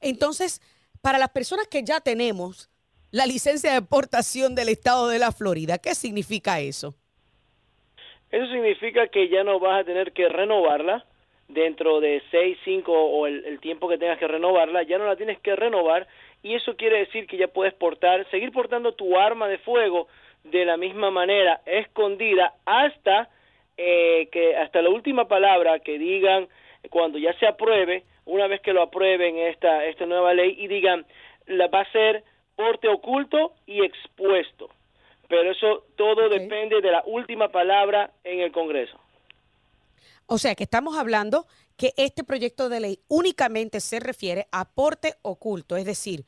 Entonces, 0.00 0.60
para 1.02 1.18
las 1.18 1.30
personas 1.30 1.68
que 1.68 1.82
ya 1.84 2.00
tenemos 2.00 2.70
la 3.10 3.26
licencia 3.26 3.72
de 3.72 3.78
exportación 3.78 4.54
del 4.54 4.68
estado 4.68 5.08
de 5.08 5.18
la 5.18 5.32
Florida, 5.32 5.78
¿qué 5.78 5.94
significa 5.94 6.60
eso? 6.60 6.94
Eso 8.30 8.46
significa 8.52 9.08
que 9.08 9.28
ya 9.28 9.44
no 9.44 9.60
vas 9.60 9.80
a 9.80 9.84
tener 9.84 10.12
que 10.12 10.28
renovarla 10.28 11.06
dentro 11.48 12.00
de 12.00 12.22
6, 12.30 12.58
5 12.64 12.92
o 12.92 13.26
el, 13.26 13.60
tiempo 13.60 13.88
que 13.88 13.98
tengas 13.98 14.18
que 14.18 14.28
renovarla, 14.28 14.82
ya 14.82 14.98
no 14.98 15.06
la 15.06 15.16
tienes 15.16 15.38
que 15.40 15.54
renovar 15.56 16.06
y 16.42 16.54
eso 16.54 16.76
quiere 16.76 16.98
decir 16.98 17.26
que 17.26 17.36
ya 17.36 17.48
puedes 17.48 17.74
portar, 17.74 18.28
seguir 18.30 18.52
portando 18.52 18.92
tu 18.92 19.16
arma 19.16 19.48
de 19.48 19.58
fuego 19.58 20.08
de 20.44 20.64
la 20.64 20.76
misma 20.76 21.10
manera, 21.10 21.60
escondida, 21.66 22.54
hasta 22.64 23.28
eh, 23.76 24.28
que 24.30 24.56
hasta 24.56 24.82
la 24.82 24.90
última 24.90 25.28
palabra 25.28 25.80
que 25.80 25.98
digan 25.98 26.48
cuando 26.90 27.18
ya 27.18 27.32
se 27.38 27.46
apruebe, 27.46 28.04
una 28.24 28.46
vez 28.46 28.60
que 28.60 28.72
lo 28.72 28.82
aprueben 28.82 29.38
esta, 29.38 29.84
esta 29.86 30.06
nueva 30.06 30.34
ley 30.34 30.56
y 30.58 30.68
digan, 30.68 31.04
la 31.46 31.68
va 31.68 31.80
a 31.80 31.92
ser 31.92 32.24
porte 32.54 32.88
oculto 32.88 33.52
y 33.66 33.84
expuesto. 33.84 34.70
Pero 35.28 35.50
eso 35.50 35.84
todo 35.96 36.28
depende 36.28 36.80
de 36.80 36.90
la 36.90 37.02
última 37.06 37.48
palabra 37.48 38.10
en 38.24 38.40
el 38.40 38.52
Congreso. 38.52 38.98
O 40.26 40.38
sea 40.38 40.54
que 40.54 40.64
estamos 40.64 40.98
hablando 40.98 41.46
que 41.76 41.94
este 41.96 42.24
proyecto 42.24 42.68
de 42.68 42.80
ley 42.80 43.00
únicamente 43.08 43.80
se 43.80 44.00
refiere 44.00 44.48
a 44.50 44.68
porte 44.68 45.16
oculto, 45.22 45.76
es 45.76 45.84
decir, 45.84 46.26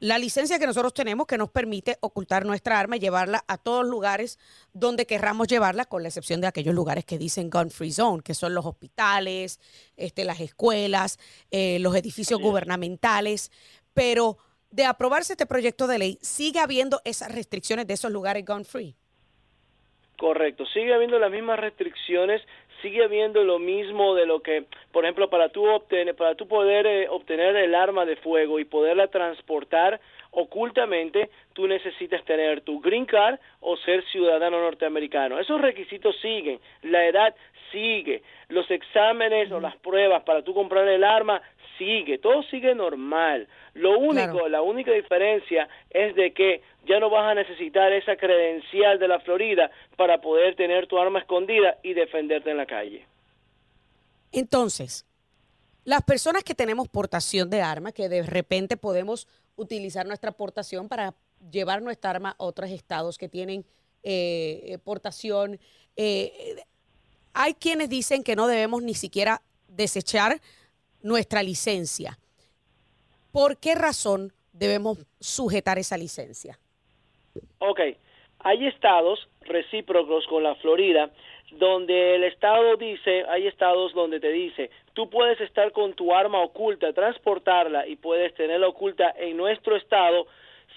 la 0.00 0.18
licencia 0.18 0.58
que 0.58 0.66
nosotros 0.66 0.94
tenemos 0.94 1.26
que 1.26 1.36
nos 1.36 1.50
permite 1.50 1.98
ocultar 2.00 2.46
nuestra 2.46 2.78
arma 2.78 2.96
y 2.96 3.00
llevarla 3.00 3.44
a 3.46 3.58
todos 3.58 3.86
lugares 3.86 4.38
donde 4.72 5.06
querramos 5.06 5.46
llevarla, 5.46 5.84
con 5.84 6.02
la 6.02 6.08
excepción 6.08 6.40
de 6.40 6.46
aquellos 6.46 6.74
lugares 6.74 7.04
que 7.04 7.18
dicen 7.18 7.50
gun 7.50 7.70
free 7.70 7.92
zone, 7.92 8.22
que 8.22 8.32
son 8.32 8.54
los 8.54 8.64
hospitales, 8.64 9.60
este, 9.98 10.24
las 10.24 10.40
escuelas, 10.40 11.18
eh, 11.50 11.78
los 11.80 11.94
edificios 11.94 12.40
gubernamentales. 12.40 13.52
Pero 13.92 14.38
de 14.70 14.86
aprobarse 14.86 15.34
este 15.34 15.44
proyecto 15.44 15.86
de 15.86 15.98
ley, 15.98 16.18
sigue 16.22 16.60
habiendo 16.60 17.02
esas 17.04 17.30
restricciones 17.30 17.86
de 17.86 17.92
esos 17.94 18.10
lugares 18.10 18.42
gun 18.46 18.64
free. 18.64 18.96
Correcto, 20.20 20.66
sigue 20.66 20.92
habiendo 20.92 21.18
las 21.18 21.30
mismas 21.30 21.58
restricciones, 21.58 22.42
sigue 22.82 23.02
habiendo 23.02 23.42
lo 23.42 23.58
mismo 23.58 24.14
de 24.14 24.26
lo 24.26 24.40
que, 24.40 24.64
por 24.92 25.06
ejemplo, 25.06 25.30
para 25.30 25.48
tú 25.48 25.66
obtener, 25.66 26.14
para 26.14 26.34
tú 26.34 26.46
poder 26.46 26.86
eh, 26.86 27.08
obtener 27.08 27.56
el 27.56 27.74
arma 27.74 28.04
de 28.04 28.16
fuego 28.16 28.58
y 28.60 28.66
poderla 28.66 29.06
transportar 29.06 29.98
ocultamente, 30.32 31.30
tú 31.54 31.66
necesitas 31.66 32.22
tener 32.26 32.60
tu 32.60 32.80
green 32.80 33.06
card 33.06 33.38
o 33.60 33.78
ser 33.78 34.04
ciudadano 34.12 34.60
norteamericano. 34.60 35.38
Esos 35.38 35.58
requisitos 35.58 36.14
siguen, 36.20 36.60
la 36.82 37.06
edad 37.06 37.34
sigue, 37.72 38.22
los 38.48 38.70
exámenes 38.70 39.50
o 39.50 39.58
las 39.58 39.76
pruebas 39.76 40.22
para 40.24 40.42
tú 40.42 40.52
comprar 40.52 40.86
el 40.86 41.02
arma 41.02 41.40
sigue, 41.80 42.18
todo 42.18 42.42
sigue 42.44 42.74
normal. 42.74 43.48
Lo 43.72 43.98
único, 43.98 44.48
la 44.48 44.60
única 44.60 44.92
diferencia 44.92 45.66
es 45.88 46.14
de 46.14 46.32
que 46.32 46.60
ya 46.86 47.00
no 47.00 47.08
vas 47.08 47.32
a 47.32 47.34
necesitar 47.34 47.90
esa 47.92 48.16
credencial 48.16 48.98
de 48.98 49.08
la 49.08 49.20
Florida 49.20 49.70
para 49.96 50.20
poder 50.20 50.56
tener 50.56 50.86
tu 50.86 50.98
arma 50.98 51.20
escondida 51.20 51.78
y 51.82 51.94
defenderte 51.94 52.50
en 52.50 52.58
la 52.58 52.66
calle. 52.66 53.06
Entonces, 54.30 55.06
las 55.84 56.02
personas 56.02 56.44
que 56.44 56.54
tenemos 56.54 56.86
portación 56.88 57.48
de 57.48 57.62
arma, 57.62 57.92
que 57.92 58.10
de 58.10 58.22
repente 58.22 58.76
podemos 58.76 59.26
utilizar 59.56 60.06
nuestra 60.06 60.32
portación 60.32 60.86
para 60.86 61.14
llevar 61.50 61.80
nuestra 61.80 62.10
arma 62.10 62.36
a 62.38 62.44
otros 62.44 62.70
estados 62.70 63.16
que 63.16 63.28
tienen 63.30 63.64
eh, 64.02 64.76
portación, 64.84 65.58
eh, 65.96 66.62
hay 67.32 67.54
quienes 67.54 67.88
dicen 67.88 68.22
que 68.22 68.36
no 68.36 68.46
debemos 68.46 68.82
ni 68.82 68.94
siquiera 68.94 69.40
desechar 69.68 70.40
nuestra 71.02 71.42
licencia. 71.42 72.18
¿Por 73.32 73.58
qué 73.58 73.74
razón 73.74 74.32
debemos 74.52 74.98
sujetar 75.20 75.78
esa 75.78 75.96
licencia? 75.96 76.58
Ok, 77.58 77.80
hay 78.40 78.66
estados 78.66 79.28
recíprocos 79.42 80.26
con 80.26 80.42
la 80.42 80.54
Florida 80.56 81.10
donde 81.52 82.14
el 82.14 82.24
estado 82.24 82.76
dice, 82.76 83.24
hay 83.28 83.46
estados 83.46 83.92
donde 83.92 84.20
te 84.20 84.30
dice, 84.30 84.70
tú 84.92 85.10
puedes 85.10 85.40
estar 85.40 85.72
con 85.72 85.94
tu 85.94 86.14
arma 86.14 86.40
oculta, 86.40 86.92
transportarla 86.92 87.86
y 87.88 87.96
puedes 87.96 88.34
tenerla 88.34 88.68
oculta 88.68 89.12
en 89.18 89.36
nuestro 89.36 89.76
estado 89.76 90.26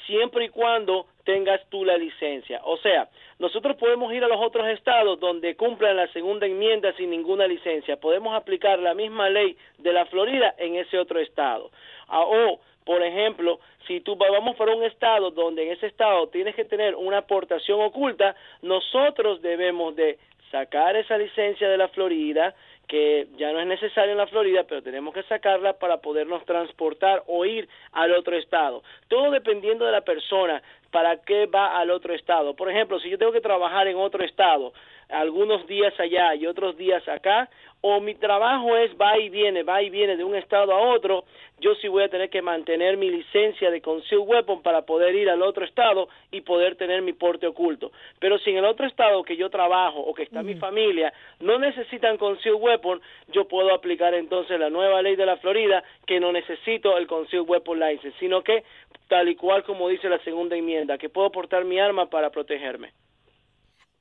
siempre 0.08 0.46
y 0.46 0.50
cuando 0.50 1.08
tengas 1.24 1.62
tú 1.70 1.86
la 1.86 1.98
licencia. 1.98 2.62
O 2.64 2.78
sea, 2.78 3.10
nosotros 3.40 3.78
podemos 3.78 4.14
ir 4.14 4.24
a 4.24 4.28
los 4.28 4.40
otros 4.42 4.68
estados 4.68 5.20
donde 5.20 5.56
cumplan 5.56 5.98
la 5.98 6.08
segunda 6.10 6.46
enmienda 6.46 6.94
sin 6.94 7.10
ninguna 7.10 7.48
licencia. 7.48 7.98
Podemos 7.98 8.36
aplicar 8.36 8.80
la 8.80 8.94
misma 8.94 9.30
ley 9.30 9.58
de 9.80 9.94
la 9.94 10.06
Florida 10.06 10.54
en 10.58 10.76
ese 10.76 10.98
otro 10.98 11.20
estado. 11.20 11.72
Ah, 12.08 12.24
o, 12.24 12.60
por 12.86 13.02
ejemplo, 13.02 13.60
si 13.88 14.02
tú 14.02 14.16
vamos 14.16 14.56
para 14.56 14.76
un 14.76 14.84
estado 14.84 15.32
donde 15.32 15.64
en 15.64 15.72
ese 15.72 15.88
estado 15.88 16.28
tienes 16.28 16.56
que 16.56 16.66
tener 16.66 16.96
una 16.96 17.20
aportación 17.20 17.82
oculta, 17.82 18.36
nosotros 18.62 19.42
debemos 19.42 19.96
de 19.96 20.18
sacar 20.52 20.96
esa 20.96 21.18
licencia 21.18 21.68
de 21.68 21.78
la 21.78 21.88
Florida, 21.88 22.54
que 22.88 23.28
ya 23.38 23.52
no 23.52 23.60
es 23.60 23.68
necesaria 23.68 24.12
en 24.12 24.18
la 24.18 24.28
Florida, 24.28 24.64
pero 24.68 24.84
tenemos 24.84 25.14
que 25.14 25.24
sacarla 25.24 25.74
para 25.74 25.98
podernos 25.98 26.46
transportar 26.46 27.24
o 27.28 27.46
ir 27.46 27.68
al 27.92 28.14
otro 28.14 28.36
estado. 28.36 28.84
Todo 29.08 29.32
dependiendo 29.32 29.86
de 29.86 29.92
la 29.92 30.02
persona, 30.02 30.62
para 30.92 31.18
qué 31.18 31.48
va 31.48 31.80
al 31.80 31.90
otro 31.90 32.14
estado. 32.14 32.56
Por 32.56 32.70
ejemplo, 32.70 33.00
si 33.00 33.10
yo 33.10 33.18
tengo 33.18 33.32
que 33.32 33.42
trabajar 33.42 33.88
en 33.88 33.98
otro 33.98 34.24
estado, 34.24 34.74
algunos 35.10 35.66
días 35.68 35.94
allá 36.00 36.36
y 36.36 36.48
otros 36.48 36.78
días 36.78 37.08
acá, 37.08 37.50
o 37.82 38.00
mi 38.00 38.16
trabajo 38.16 38.78
es 38.78 38.92
va 39.00 39.18
y 39.20 39.28
viene, 39.28 39.64
va 39.64 39.82
y 39.82 39.90
viene 39.90 40.16
de 40.16 40.24
un 40.24 40.36
estado 40.36 40.74
a 40.74 40.80
otro, 40.80 41.26
yo 41.60 41.76
sí 41.76 41.90
voy 41.90 42.04
a 42.04 42.10
tener 42.10 42.30
que 42.30 42.42
mantener 42.42 42.96
mi 42.96 43.10
licencia 43.10 43.70
de 43.70 43.82
concealed 43.82 44.26
weapon 44.26 44.62
para 44.62 44.84
poder 44.84 45.14
ir 45.16 45.30
al 45.30 45.42
otro 45.42 45.66
estado 45.66 46.08
y 46.32 46.42
poder 46.42 46.78
tener 46.78 47.02
mi 47.02 47.12
porte 47.12 47.46
oculto. 47.46 47.92
Pero 48.20 48.38
si 48.40 48.52
en 48.52 48.58
el 48.58 48.66
otro 48.66 48.88
estado 48.88 49.24
que 49.24 49.36
yo 49.36 49.50
trabajo 49.50 50.00
o 50.00 50.14
que 50.14 50.24
está 50.24 50.44
mi 50.44 50.56
familia 50.56 51.14
no 51.42 51.60
necesitan 51.60 52.18
concealed 52.18 52.62
weapon, 52.62 53.02
yo 53.34 53.50
puedo 53.50 53.74
aplicar 53.74 54.14
entonces 54.14 54.58
la 54.58 54.70
nueva 54.70 55.02
ley 55.02 55.18
de 55.18 55.26
la 55.26 55.38
Florida 55.38 55.84
que 56.06 56.22
no 56.22 56.32
necesito 56.32 56.98
el 56.98 57.06
concealed 57.06 57.50
weapon 57.50 57.80
license, 57.80 58.18
sino 58.18 58.44
que 58.44 58.64
tal 59.10 59.28
y 59.28 59.36
cual 59.36 59.64
como 59.64 59.90
dice 59.90 60.08
la 60.08 60.20
segunda 60.20 60.56
enmienda, 60.56 60.98
que 60.98 61.10
puedo 61.10 61.32
portar 61.32 61.66
mi 61.66 61.80
arma 61.80 62.10
para 62.10 62.30
protegerme. 62.30 62.92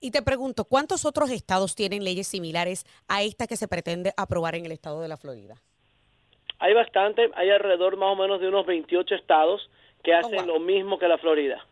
Y 0.04 0.10
te 0.10 0.20
pregunto, 0.20 0.64
¿cuántos 0.64 1.04
otros 1.04 1.30
estados 1.30 1.76
tienen 1.76 2.02
leyes 2.02 2.26
similares 2.26 2.84
a 3.06 3.22
esta 3.22 3.46
que 3.46 3.56
se 3.56 3.68
pretende 3.68 4.12
aprobar 4.16 4.56
en 4.56 4.66
el 4.66 4.72
estado 4.72 5.00
de 5.00 5.06
la 5.06 5.16
Florida? 5.16 5.54
Hay 6.58 6.74
bastante, 6.74 7.30
hay 7.36 7.50
alrededor 7.50 7.96
más 7.96 8.12
o 8.12 8.16
menos 8.16 8.40
de 8.40 8.48
unos 8.48 8.66
28 8.66 9.14
estados 9.14 9.70
que 10.02 10.12
oh, 10.12 10.18
hacen 10.18 10.48
lo 10.48 10.58
mismo 10.58 10.98
que 10.98 11.06
la 11.06 11.18
Florida. 11.18 11.64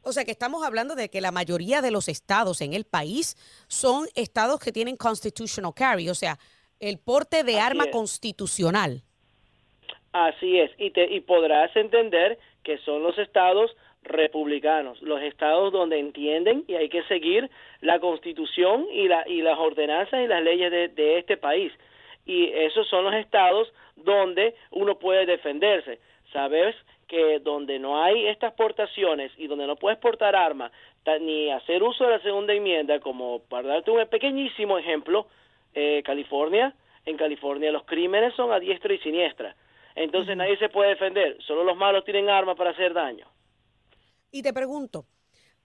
O 0.00 0.12
sea 0.12 0.24
que 0.24 0.30
estamos 0.30 0.64
hablando 0.64 0.94
de 0.94 1.10
que 1.10 1.20
la 1.20 1.32
mayoría 1.32 1.82
de 1.82 1.90
los 1.90 2.08
estados 2.08 2.62
en 2.62 2.72
el 2.72 2.84
país 2.84 3.36
son 3.68 4.06
estados 4.14 4.58
que 4.58 4.72
tienen 4.72 4.96
constitutional 4.96 5.74
carry, 5.74 6.08
o 6.08 6.14
sea, 6.14 6.38
el 6.80 6.98
porte 6.98 7.44
de 7.44 7.60
arma 7.60 7.88
constitucional. 7.90 9.02
Así 10.12 10.58
es, 10.58 10.70
y, 10.78 10.90
te, 10.92 11.12
y 11.12 11.20
podrás 11.20 11.76
entender 11.76 12.38
que 12.64 12.78
son 12.78 13.02
los 13.02 13.18
estados 13.18 13.70
republicanos, 14.02 15.00
los 15.02 15.20
estados 15.22 15.72
donde 15.72 15.98
entienden 15.98 16.64
y 16.66 16.74
hay 16.74 16.88
que 16.88 17.02
seguir 17.04 17.50
la 17.80 18.00
constitución 18.00 18.86
y, 18.92 19.08
la, 19.08 19.24
y 19.26 19.42
las 19.42 19.58
ordenanzas 19.58 20.20
y 20.22 20.26
las 20.26 20.42
leyes 20.42 20.70
de, 20.70 20.88
de 20.88 21.18
este 21.18 21.36
país. 21.36 21.72
Y 22.26 22.46
esos 22.52 22.88
son 22.88 23.04
los 23.04 23.14
estados 23.14 23.72
donde 23.96 24.54
uno 24.70 24.98
puede 24.98 25.26
defenderse. 25.26 25.98
Sabes 26.32 26.74
que 27.08 27.40
donde 27.40 27.78
no 27.78 28.02
hay 28.02 28.26
estas 28.26 28.54
portaciones 28.54 29.32
y 29.36 29.46
donde 29.46 29.66
no 29.66 29.76
puedes 29.76 29.98
portar 29.98 30.34
armas 30.34 30.72
ni 31.20 31.50
hacer 31.50 31.82
uso 31.82 32.04
de 32.04 32.10
la 32.10 32.20
segunda 32.20 32.54
enmienda, 32.54 33.00
como 33.00 33.40
para 33.48 33.68
darte 33.68 33.90
un 33.90 34.06
pequeñísimo 34.06 34.78
ejemplo, 34.78 35.26
eh, 35.74 36.02
California, 36.04 36.74
en 37.04 37.16
California 37.16 37.72
los 37.72 37.84
crímenes 37.84 38.34
son 38.34 38.52
a 38.52 38.60
diestra 38.60 38.94
y 38.94 38.98
siniestra. 38.98 39.54
Entonces 39.94 40.36
nadie 40.36 40.56
se 40.56 40.68
puede 40.68 40.90
defender, 40.90 41.36
solo 41.42 41.64
los 41.64 41.76
malos 41.76 42.04
tienen 42.04 42.30
armas 42.30 42.56
para 42.56 42.70
hacer 42.70 42.94
daño. 42.94 43.26
Y 44.34 44.40
te 44.40 44.54
pregunto, 44.54 45.06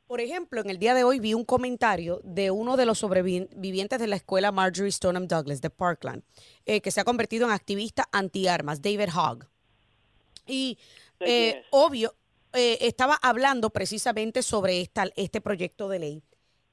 por 0.08 0.20
ejemplo, 0.20 0.60
en 0.60 0.70
el 0.70 0.78
día 0.78 0.94
de 0.94 1.06
hoy 1.06 1.20
vi 1.20 1.34
un 1.34 1.46
comentario 1.46 2.20
de 2.26 2.52
uno 2.52 2.76
de 2.76 2.86
los 2.86 3.00
sobrevivientes 3.00 3.98
de 3.98 4.08
la 4.08 4.18
escuela 4.18 4.52
Marjorie 4.52 4.92
Stoneham 4.92 5.26
Douglas 5.26 5.62
de 5.62 5.70
Parkland, 5.70 6.22
eh, 6.66 6.82
que 6.82 6.92
se 6.92 7.00
ha 7.00 7.06
convertido 7.06 7.46
en 7.46 7.54
activista 7.54 8.10
antiarmas, 8.12 8.82
David 8.82 9.10
Hogg. 9.16 9.48
Y 10.46 10.78
eh, 11.22 11.64
obvio, 11.72 12.14
eh, 12.52 12.78
estaba 12.82 13.16
hablando 13.22 13.70
precisamente 13.70 14.44
sobre 14.44 14.82
esta, 14.82 15.08
este 15.16 15.40
proyecto 15.40 15.88
de 15.88 16.00
ley. 16.00 16.24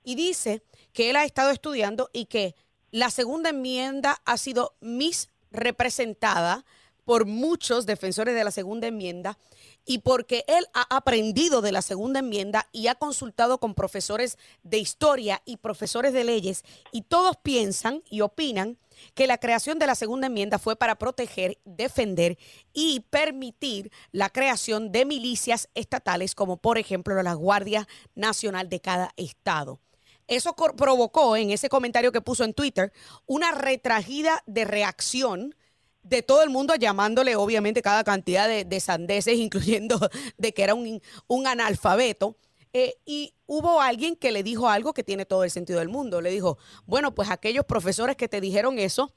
Y 0.02 0.16
dice 0.16 0.64
que 0.92 1.10
él 1.10 1.16
ha 1.16 1.24
estado 1.24 1.50
estudiando 1.50 2.10
y 2.12 2.26
que 2.26 2.56
la 2.90 3.10
segunda 3.10 3.50
enmienda 3.50 4.20
ha 4.24 4.36
sido 4.36 4.74
misrepresentada 4.80 6.64
por 7.04 7.26
muchos 7.26 7.86
defensores 7.86 8.34
de 8.34 8.44
la 8.44 8.50
segunda 8.50 8.86
enmienda 8.86 9.38
y 9.84 9.98
porque 9.98 10.44
él 10.48 10.66
ha 10.72 10.96
aprendido 10.96 11.60
de 11.60 11.72
la 11.72 11.82
segunda 11.82 12.20
enmienda 12.20 12.68
y 12.72 12.88
ha 12.88 12.94
consultado 12.94 13.58
con 13.58 13.74
profesores 13.74 14.38
de 14.62 14.78
historia 14.78 15.42
y 15.44 15.58
profesores 15.58 16.12
de 16.12 16.24
leyes 16.24 16.64
y 16.92 17.02
todos 17.02 17.36
piensan 17.36 18.02
y 18.08 18.22
opinan 18.22 18.78
que 19.14 19.26
la 19.26 19.38
creación 19.38 19.78
de 19.78 19.86
la 19.86 19.94
segunda 19.94 20.28
enmienda 20.28 20.58
fue 20.58 20.76
para 20.76 20.96
proteger, 20.96 21.58
defender 21.64 22.38
y 22.72 23.00
permitir 23.10 23.90
la 24.12 24.30
creación 24.30 24.92
de 24.92 25.04
milicias 25.04 25.68
estatales 25.74 26.34
como 26.34 26.56
por 26.56 26.78
ejemplo 26.78 27.20
la 27.22 27.34
Guardia 27.34 27.88
Nacional 28.14 28.68
de 28.68 28.80
cada 28.80 29.12
estado. 29.16 29.80
Eso 30.26 30.54
provocó 30.54 31.36
en 31.36 31.50
ese 31.50 31.68
comentario 31.68 32.10
que 32.10 32.22
puso 32.22 32.44
en 32.44 32.54
Twitter 32.54 32.92
una 33.26 33.52
retragida 33.52 34.42
de 34.46 34.64
reacción 34.64 35.54
de 36.04 36.22
todo 36.22 36.42
el 36.42 36.50
mundo 36.50 36.74
llamándole 36.76 37.34
obviamente 37.34 37.82
cada 37.82 38.04
cantidad 38.04 38.48
de, 38.48 38.80
sandeces, 38.80 39.38
incluyendo 39.38 39.98
de 40.38 40.54
que 40.54 40.62
era 40.62 40.74
un, 40.74 41.00
analfabeto. 41.46 42.36
Eh, 42.72 42.96
y 43.04 43.34
hubo 43.46 43.80
alguien 43.80 44.16
que 44.16 44.32
le 44.32 44.42
dijo 44.42 44.68
algo 44.68 44.94
que 44.94 45.04
tiene 45.04 45.24
todo 45.24 45.44
el 45.44 45.50
sentido 45.50 45.78
del 45.78 45.88
mundo. 45.88 46.20
Le 46.20 46.30
dijo, 46.30 46.58
bueno, 46.86 47.14
pues 47.14 47.30
aquellos 47.30 47.64
profesores 47.64 48.16
que 48.16 48.28
te 48.28 48.40
dijeron 48.40 48.78
eso, 48.78 49.12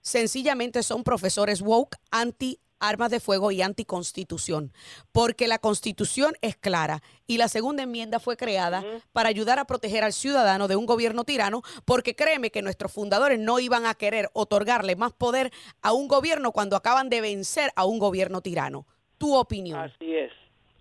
sencillamente 0.00 0.82
son 0.82 1.04
profesores 1.04 1.60
woke, 1.60 1.96
anti 2.10 2.58
armas 2.82 3.10
de 3.10 3.20
fuego 3.20 3.50
y 3.50 3.62
anticonstitución, 3.62 4.72
porque 5.12 5.48
la 5.48 5.58
constitución 5.58 6.34
es 6.42 6.56
clara 6.56 7.00
y 7.26 7.38
la 7.38 7.48
segunda 7.48 7.84
enmienda 7.84 8.20
fue 8.20 8.36
creada 8.36 8.84
para 9.12 9.28
ayudar 9.28 9.58
a 9.58 9.64
proteger 9.64 10.04
al 10.04 10.12
ciudadano 10.12 10.68
de 10.68 10.76
un 10.76 10.84
gobierno 10.84 11.24
tirano, 11.24 11.62
porque 11.86 12.14
créeme 12.14 12.50
que 12.50 12.60
nuestros 12.60 12.92
fundadores 12.92 13.38
no 13.38 13.58
iban 13.58 13.86
a 13.86 13.94
querer 13.94 14.28
otorgarle 14.34 14.96
más 14.96 15.12
poder 15.12 15.50
a 15.80 15.92
un 15.92 16.08
gobierno 16.08 16.52
cuando 16.52 16.76
acaban 16.76 17.08
de 17.08 17.20
vencer 17.20 17.70
a 17.76 17.84
un 17.86 17.98
gobierno 17.98 18.40
tirano. 18.40 18.86
Tu 19.18 19.34
opinión. 19.34 19.78
Así 19.78 20.16
es, 20.16 20.32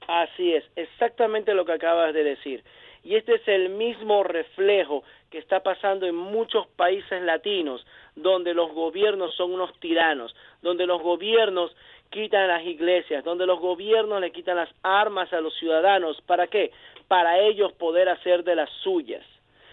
así 0.07 0.53
es, 0.53 0.63
exactamente 0.75 1.53
lo 1.53 1.65
que 1.65 1.73
acabas 1.73 2.13
de 2.13 2.23
decir. 2.23 2.63
Y 3.03 3.15
este 3.15 3.35
es 3.35 3.47
el 3.47 3.69
mismo 3.69 4.23
reflejo 4.23 5.03
que 5.31 5.39
está 5.39 5.61
pasando 5.61 6.05
en 6.05 6.15
muchos 6.15 6.67
países 6.75 7.21
latinos, 7.23 7.85
donde 8.15 8.53
los 8.53 8.71
gobiernos 8.73 9.33
son 9.35 9.53
unos 9.53 9.71
tiranos, 9.79 10.35
donde 10.61 10.85
los 10.85 11.01
gobiernos 11.01 11.75
quitan 12.09 12.49
las 12.49 12.63
iglesias, 12.65 13.23
donde 13.23 13.45
los 13.45 13.59
gobiernos 13.59 14.19
le 14.19 14.31
quitan 14.31 14.57
las 14.57 14.69
armas 14.83 15.31
a 15.31 15.39
los 15.39 15.55
ciudadanos. 15.55 16.21
¿Para 16.27 16.47
qué? 16.47 16.71
Para 17.07 17.39
ellos 17.39 17.71
poder 17.73 18.09
hacer 18.09 18.43
de 18.43 18.55
las 18.55 18.69
suyas. 18.83 19.25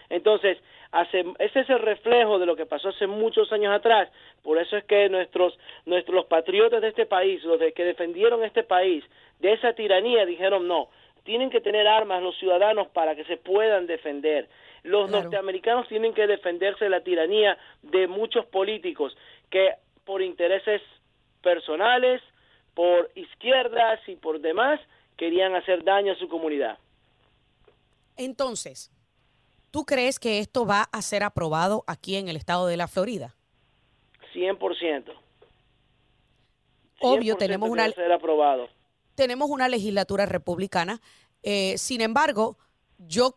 Entonces, 0.09 0.59
ese 1.39 1.61
es 1.61 1.69
el 1.69 1.81
reflejo 1.81 2.39
de 2.39 2.47
lo 2.47 2.57
que 2.57 2.65
pasó 2.65 2.91
hace 2.91 3.09
muchos 3.09 3.53
años 3.53 3.75
atrás. 3.75 4.09
Por 4.43 4.59
eso 4.59 4.77
es 4.77 4.85
que 4.85 5.09
nuestros, 5.09 5.59
nuestros 5.85 6.25
patriotas 6.27 6.81
de 6.81 6.89
este 6.89 7.05
país, 7.05 7.43
los 7.45 7.59
que 7.75 7.85
defendieron 7.85 8.45
este 8.45 8.63
país 8.63 9.05
de 9.41 9.53
esa 9.53 9.73
tiranía, 9.75 10.25
dijeron 10.25 10.67
no, 10.67 10.89
tienen 11.25 11.51
que 11.51 11.61
tener 11.61 11.87
armas 11.87 12.23
los 12.23 12.39
ciudadanos 12.39 12.89
para 12.89 13.15
que 13.15 13.25
se 13.25 13.37
puedan 13.37 13.87
defender. 13.87 14.49
Los 14.83 15.11
norteamericanos 15.11 15.89
tienen 15.89 16.15
que 16.15 16.27
defenderse 16.27 16.85
de 16.85 16.91
la 16.91 17.03
tiranía 17.03 17.59
de 17.83 18.07
muchos 18.07 18.47
políticos 18.47 19.17
que 19.51 19.71
por 20.05 20.23
intereses 20.23 20.83
personales, 21.43 22.23
por 22.75 23.11
izquierdas 23.15 24.01
y 24.07 24.17
por 24.17 24.41
demás, 24.41 24.81
querían 25.17 25.55
hacer 25.55 25.85
daño 25.85 26.13
a 26.13 26.17
su 26.17 26.29
comunidad. 26.29 26.79
Entonces, 28.17 28.91
¿tú 29.71 29.85
crees 29.85 30.19
que 30.19 30.39
esto 30.39 30.67
va 30.67 30.89
a 30.93 31.03
ser 31.03 31.23
aprobado 31.23 31.85
aquí 31.87 32.17
en 32.17 32.29
el 32.29 32.37
estado 32.37 32.67
de 32.67 32.77
la 32.77 32.89
Florida? 32.89 33.35
100%. 34.35 35.13
Obvio, 37.01 37.37
tenemos 37.37 37.69
una... 37.71 37.89
Ser 37.91 38.13
aprobado 38.13 38.69
tenemos 39.19 39.51
una 39.51 39.69
legislatura 39.69 40.27
republicana. 40.27 41.01
Eh, 41.43 41.77
sin 41.77 42.03
embargo, 42.03 42.57
yo 42.99 43.35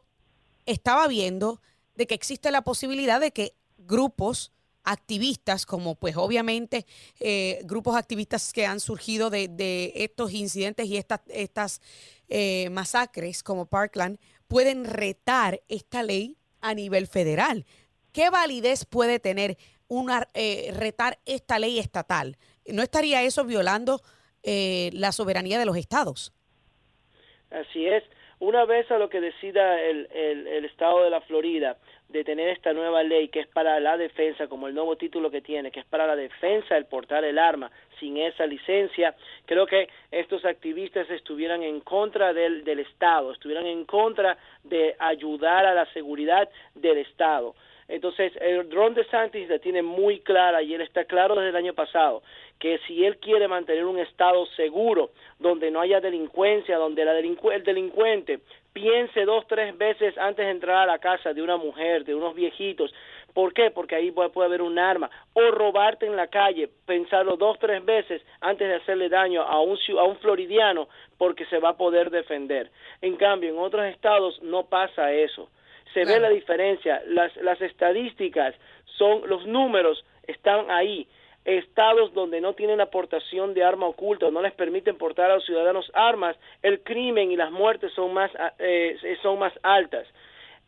estaba 0.66 1.08
viendo 1.08 1.62
de 1.96 2.08
que 2.08 2.16
existe 2.16 2.52
la 2.52 2.62
posibilidad 2.62 3.20
de 3.20 3.32
que 3.32 3.54
grupos 3.78 4.52
activistas, 4.84 5.66
como 5.66 5.96
pues 5.96 6.18
obviamente 6.18 6.86
eh, 7.20 7.62
grupos 7.66 7.96
activistas 7.96 8.52
que 8.52 8.66
han 8.66 8.80
surgido 8.80 9.30
de, 9.30 9.92
estos 9.96 10.34
incidentes 10.34 10.88
y 10.88 10.98
estas, 10.98 11.82
eh, 12.30 12.70
masacres 12.72 13.44
como 13.44 13.68
Parkland, 13.68 14.18
pueden 14.48 14.86
retar 14.86 15.62
esta 15.68 16.04
ley 16.04 16.38
a 16.62 16.74
nivel 16.74 17.08
federal. 17.08 17.66
¿Qué 18.12 18.30
validez 18.30 18.86
puede 18.86 19.20
tener 19.20 19.58
una 19.88 20.28
retar 20.74 21.20
esta 21.26 21.60
ley 21.60 21.80
estatal? 21.80 22.38
¿No 22.66 22.82
estaría 22.82 23.24
eso 23.24 23.46
violando 23.46 24.02
eh, 24.44 24.90
la 24.94 25.12
soberanía 25.12 25.60
de 25.60 25.66
los 25.66 25.78
estados. 25.78 26.34
Así 27.52 27.86
es. 27.86 28.04
Una 28.42 28.66
vez 28.66 28.90
a 28.90 28.98
lo 28.98 29.08
que 29.08 29.22
decida 29.22 29.80
el, 29.80 30.08
el, 30.12 30.66
estado 30.66 31.04
de 31.04 31.12
la 31.12 31.22
Florida 31.22 31.78
de 32.10 32.24
tener 32.24 32.50
esta 32.50 32.74
nueva 32.74 33.04
ley 33.04 33.28
que 33.28 33.42
es 33.42 33.48
para 33.48 33.80
la 33.80 33.98
defensa, 33.98 34.48
como 34.48 34.68
el 34.68 34.74
nuevo 34.74 34.96
título 34.96 35.30
que 35.30 35.42
tiene, 35.42 35.70
que 35.70 35.82
es 35.82 35.86
para 35.86 36.08
la 36.08 36.16
defensa 36.16 36.76
el 36.76 36.86
portar 36.86 37.24
el 37.24 37.38
arma 37.38 37.70
sin 38.00 38.18
esa 38.18 38.48
licencia, 38.48 39.14
creo 39.46 39.68
que 39.68 39.90
estos 40.10 40.44
activistas 40.44 41.08
estuvieran 41.12 41.62
en 41.62 41.82
contra 41.82 42.34
del, 42.34 42.64
del 42.64 42.80
Estado, 42.80 43.32
estuvieran 43.32 43.68
en 43.68 43.86
contra 43.86 44.36
de 44.64 44.96
ayudar 44.98 45.68
a 45.68 45.76
la 45.76 45.86
seguridad 45.94 46.50
del 46.74 46.98
Estado. 46.98 47.54
Entonces, 47.92 48.32
el 48.40 48.72
Ron 48.72 48.94
DeSantis 48.94 49.50
la 49.50 49.60
tiene 49.60 49.82
muy 49.82 50.22
clara 50.22 50.62
y 50.64 50.74
él 50.74 50.82
está 50.82 51.04
claro 51.04 51.36
desde 51.36 51.50
el 51.50 51.56
año 51.58 51.74
pasado 51.74 52.24
que 52.58 52.80
si 52.88 53.04
él 53.04 53.18
quiere 53.18 53.48
mantener 53.48 53.86
un 53.86 54.00
estado 54.00 54.46
seguro, 54.56 55.10
donde 55.40 55.72
no 55.72 55.82
haya 55.82 56.00
delincuencia, 56.00 56.78
donde 56.78 57.04
la 57.04 57.18
el 57.18 57.64
delincuente 57.64 58.40
piense 58.72 59.26
dos, 59.26 59.46
tres 59.48 59.78
veces 59.78 60.18
antes 60.18 60.46
de 60.46 60.52
entrar 60.52 60.78
a 60.78 60.86
la 60.86 61.00
casa 61.00 61.34
de 61.34 61.42
una 61.42 61.58
mujer, 61.58 62.06
de 62.06 62.16
unos 62.16 62.34
viejitos, 62.34 62.94
¿Por 63.34 63.54
qué? 63.54 63.72
Porque 63.72 63.96
ahí 63.96 64.12
puede, 64.12 64.46
haber 64.46 64.62
un 64.62 64.78
arma. 64.78 65.10
O 65.34 65.52
robarte 65.52 66.06
en 66.06 66.18
la 66.18 66.28
calle, 66.28 66.70
pensarlo 66.86 67.38
dos, 67.38 67.58
tres 67.60 67.84
veces 67.86 68.22
antes 68.42 68.68
de 68.68 68.76
hacerle 68.76 69.08
daño 69.08 69.42
a 69.42 69.62
un, 69.62 69.78
a 69.98 70.04
un 70.04 70.18
floridiano 70.18 70.90
porque 71.18 71.46
se 71.46 71.60
va 71.60 71.70
a 71.70 71.78
poder 71.78 72.10
defender. 72.10 72.70
En 73.02 73.16
cambio, 73.16 73.50
en 73.50 73.58
otros 73.58 73.86
estados 73.86 74.42
no 74.44 74.66
pasa 74.66 75.14
eso 75.14 75.50
se 75.94 76.06
ve 76.06 76.20
la 76.20 76.30
diferencia. 76.30 77.02
Las, 77.08 77.36
las 77.38 77.62
estadísticas 77.62 78.56
son, 78.86 79.28
los 79.28 79.46
números 79.46 80.06
están 80.28 80.70
ahí. 80.70 81.08
Estados 81.44 82.14
donde 82.14 82.40
no 82.40 82.54
tienen 82.54 82.82
aportación 82.82 83.56
de 83.56 83.64
arma 83.64 83.88
oculta 83.88 84.28
o 84.28 84.32
no 84.32 84.42
les 84.42 84.54
permiten 84.54 84.98
portar 84.98 85.32
a 85.32 85.36
los 85.36 85.46
ciudadanos 85.46 85.92
armas, 85.96 86.38
el 86.62 86.82
crimen 86.82 87.32
y 87.32 87.36
las 87.36 87.52
muertes 87.52 87.92
son 87.94 88.14
más, 88.14 88.32
eh, 88.60 88.96
son 89.24 89.40
más 89.40 89.54
altas. 89.64 90.08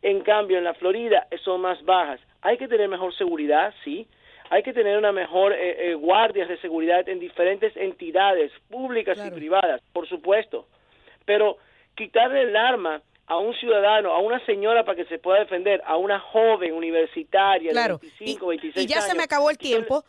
En 0.02 0.20
cambio, 0.22 0.58
en 0.58 0.64
la 0.64 0.74
Florida 0.74 1.28
son 1.44 1.60
más 1.60 1.82
bajas. 1.84 2.20
Hay 2.42 2.58
que 2.58 2.68
tener 2.68 2.88
mejor 2.88 3.14
seguridad, 3.16 3.72
sí. 3.84 4.06
Hay 4.50 4.62
que 4.62 4.72
tener 4.72 4.98
una 4.98 5.12
mejor 5.12 5.52
eh, 5.52 5.90
eh, 5.90 5.94
guardias 5.94 6.48
de 6.48 6.58
seguridad 6.58 7.08
en 7.08 7.18
diferentes 7.18 7.74
entidades 7.76 8.52
públicas 8.68 9.18
y 9.24 9.30
privadas, 9.30 9.80
por 9.92 10.06
supuesto. 10.08 10.66
Pero 11.24 11.56
quitarle 11.94 12.42
el 12.42 12.56
arma 12.56 13.00
a 13.26 13.38
un 13.38 13.54
ciudadano, 13.54 14.12
a 14.12 14.18
una 14.18 14.44
señora 14.44 14.84
para 14.84 14.96
que 14.96 15.06
se 15.06 15.18
pueda 15.18 15.40
defender, 15.40 15.82
a 15.86 15.96
una 15.96 16.20
joven 16.20 16.74
universitaria 16.74 17.72
de 17.72 17.88
25, 17.88 18.46
26 18.46 18.76
años. 18.76 18.90
Y 18.90 18.94
ya 18.94 19.00
se 19.00 19.14
me 19.14 19.22
acabó 19.22 19.50
el 19.50 19.58
tiempo. 19.58 20.04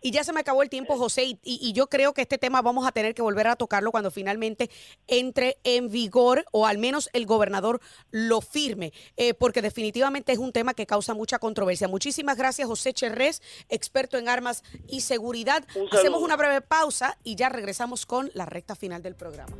Y 0.00 0.10
ya 0.10 0.22
se 0.22 0.34
me 0.34 0.40
acabó 0.40 0.62
el 0.62 0.68
tiempo, 0.68 0.98
José, 0.98 1.38
y, 1.42 1.72
yo 1.72 1.86
creo 1.86 2.12
que 2.12 2.20
este 2.20 2.36
tema 2.36 2.60
vamos 2.60 2.86
a 2.86 2.92
tener 2.92 3.14
que 3.14 3.22
volver 3.22 3.46
a 3.46 3.56
tocarlo 3.56 3.90
cuando 3.90 4.10
finalmente 4.10 4.68
entre 5.08 5.56
en 5.64 5.88
vigor 5.88 6.44
o 6.52 6.66
al 6.66 6.76
menos 6.76 7.08
el 7.14 7.24
gobernador 7.24 7.80
lo 8.10 8.42
firme, 8.42 8.92
eh, 9.16 9.32
porque 9.32 9.62
definitivamente 9.62 10.32
es 10.32 10.38
un 10.38 10.52
tema 10.52 10.74
que 10.74 10.84
causa 10.84 11.14
mucha 11.14 11.38
controversia. 11.38 11.88
Muchísimas 11.88 12.36
gracias, 12.36 12.68
José 12.68 12.92
Cherrés, 12.92 13.40
experto 13.70 14.18
en 14.18 14.28
armas 14.28 14.62
y 14.88 15.00
seguridad. 15.00 15.64
Hacemos 15.90 16.20
una 16.20 16.36
breve 16.36 16.60
pausa 16.60 17.16
y 17.24 17.36
ya 17.36 17.48
regresamos 17.48 18.04
con 18.04 18.30
la 18.34 18.44
recta 18.44 18.76
final 18.76 19.02
del 19.02 19.14
programa. 19.14 19.56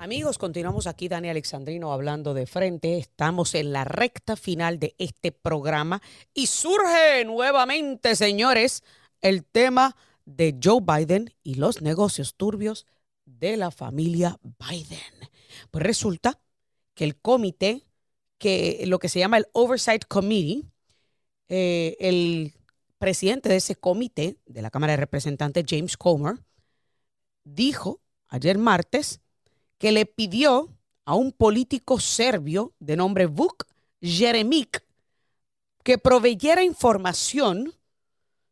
Amigos, 0.00 0.38
continuamos 0.38 0.86
aquí, 0.86 1.08
Dani 1.08 1.28
Alexandrino, 1.28 1.92
hablando 1.92 2.32
de 2.32 2.46
frente. 2.46 2.98
Estamos 2.98 3.56
en 3.56 3.72
la 3.72 3.82
recta 3.82 4.36
final 4.36 4.78
de 4.78 4.94
este 4.96 5.32
programa 5.32 6.00
y 6.32 6.46
surge 6.46 7.24
nuevamente, 7.24 8.14
señores, 8.14 8.84
el 9.22 9.44
tema 9.44 9.96
de 10.24 10.56
Joe 10.62 10.80
Biden 10.80 11.34
y 11.42 11.56
los 11.56 11.82
negocios 11.82 12.36
turbios 12.36 12.86
de 13.24 13.56
la 13.56 13.72
familia 13.72 14.38
Biden. 14.60 15.00
Pues 15.72 15.82
resulta 15.82 16.38
que 16.94 17.02
el 17.02 17.16
comité, 17.16 17.82
que 18.38 18.84
lo 18.86 19.00
que 19.00 19.08
se 19.08 19.18
llama 19.18 19.38
el 19.38 19.48
Oversight 19.52 20.04
Committee, 20.04 20.62
eh, 21.48 21.96
el 21.98 22.54
presidente 22.98 23.48
de 23.48 23.56
ese 23.56 23.74
comité 23.74 24.36
de 24.46 24.62
la 24.62 24.70
Cámara 24.70 24.92
de 24.92 24.98
Representantes, 24.98 25.64
James 25.68 25.96
Comer, 25.96 26.36
dijo 27.42 28.00
ayer 28.28 28.58
martes 28.58 29.20
que 29.78 29.92
le 29.92 30.06
pidió 30.06 30.68
a 31.04 31.14
un 31.14 31.32
político 31.32 31.98
serbio 32.00 32.74
de 32.78 32.96
nombre 32.96 33.26
Vuk 33.26 33.66
Jeremik 34.02 34.84
que 35.82 35.96
proveyera 35.98 36.62
información 36.62 37.72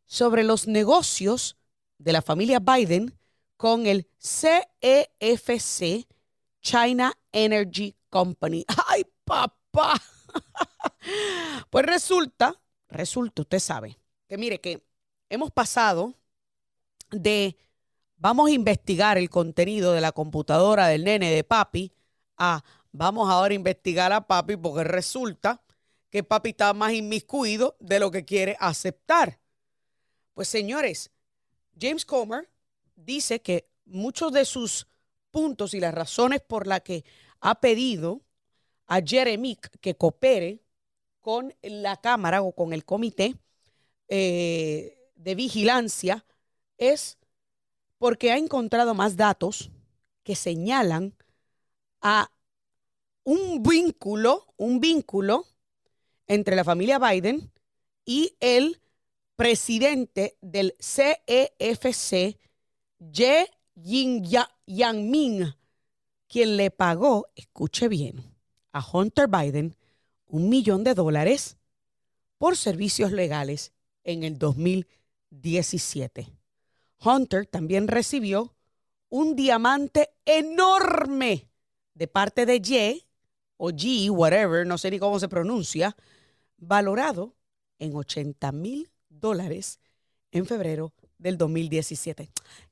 sobre 0.05 0.43
los 0.43 0.67
negocios 0.67 1.57
de 1.99 2.13
la 2.13 2.21
familia 2.21 2.59
Biden 2.59 3.17
con 3.57 3.85
el 3.85 4.07
CEFC, 4.19 6.07
China 6.61 7.13
Energy 7.31 7.95
Company. 8.09 8.65
¡Ay, 8.87 9.05
papá! 9.23 10.01
pues 11.69 11.85
resulta, 11.85 12.59
resulta, 12.87 13.41
usted 13.41 13.59
sabe, 13.59 13.99
que 14.27 14.37
mire 14.37 14.59
que 14.59 14.83
hemos 15.29 15.51
pasado 15.51 16.13
de 17.11 17.57
vamos 18.17 18.49
a 18.49 18.53
investigar 18.53 19.17
el 19.17 19.29
contenido 19.29 19.93
de 19.93 20.01
la 20.01 20.11
computadora 20.11 20.87
del 20.87 21.03
nene 21.03 21.31
de 21.31 21.43
papi 21.43 21.93
a 22.37 22.63
vamos 22.91 23.29
ahora 23.29 23.53
a 23.53 23.55
investigar 23.55 24.11
a 24.11 24.27
papi 24.27 24.57
porque 24.57 24.83
resulta 24.83 25.61
que 26.09 26.23
papi 26.23 26.51
está 26.51 26.73
más 26.73 26.93
inmiscuido 26.93 27.75
de 27.79 27.99
lo 27.99 28.11
que 28.11 28.25
quiere 28.25 28.57
aceptar. 28.59 29.39
Pues 30.33 30.47
señores, 30.47 31.11
James 31.79 32.05
Comer 32.05 32.49
dice 32.95 33.41
que 33.41 33.69
muchos 33.85 34.31
de 34.31 34.45
sus 34.45 34.87
puntos 35.31 35.73
y 35.73 35.79
las 35.79 35.93
razones 35.93 36.41
por 36.41 36.65
las 36.65 36.81
que 36.81 37.03
ha 37.39 37.59
pedido 37.59 38.21
a 38.87 39.01
Jeremy 39.01 39.57
que 39.81 39.95
coopere 39.95 40.63
con 41.19 41.53
la 41.61 41.97
Cámara 41.97 42.41
o 42.41 42.53
con 42.53 42.73
el 42.73 42.85
comité 42.85 43.35
eh, 44.07 45.11
de 45.15 45.35
vigilancia 45.35 46.25
es 46.77 47.17
porque 47.97 48.31
ha 48.31 48.37
encontrado 48.37 48.93
más 48.93 49.15
datos 49.15 49.71
que 50.23 50.35
señalan 50.35 51.15
a 52.01 52.29
un 53.23 53.63
vínculo, 53.63 54.45
un 54.57 54.79
vínculo 54.79 55.45
entre 56.27 56.55
la 56.55 56.63
familia 56.63 56.99
Biden 56.99 57.51
y 58.05 58.35
el 58.39 58.79
presidente 59.35 60.37
del 60.41 60.75
CEFC, 60.79 62.37
Ye 62.99 63.47
Yang 63.75 65.55
quien 66.27 66.57
le 66.57 66.71
pagó, 66.71 67.27
escuche 67.35 67.87
bien, 67.87 68.35
a 68.71 68.85
Hunter 68.85 69.27
Biden 69.27 69.75
un 70.25 70.49
millón 70.49 70.83
de 70.83 70.93
dólares 70.93 71.57
por 72.37 72.57
servicios 72.57 73.11
legales 73.11 73.71
en 74.03 74.23
el 74.23 74.37
2017. 74.37 76.36
Hunter 77.03 77.45
también 77.45 77.87
recibió 77.87 78.55
un 79.09 79.35
diamante 79.35 80.09
enorme 80.25 81.47
de 81.93 82.07
parte 82.07 82.45
de 82.45 82.61
Ye, 82.61 83.07
o 83.57 83.69
G, 83.71 84.09
whatever, 84.09 84.65
no 84.65 84.77
sé 84.77 84.91
ni 84.91 84.99
cómo 84.99 85.19
se 85.19 85.27
pronuncia, 85.27 85.95
valorado 86.57 87.35
en 87.79 87.95
80 87.95 88.51
mil 88.51 88.89
dólares 89.09 89.79
en 90.31 90.45
febrero 90.45 90.93
del 91.17 91.37
2017. 91.37 92.29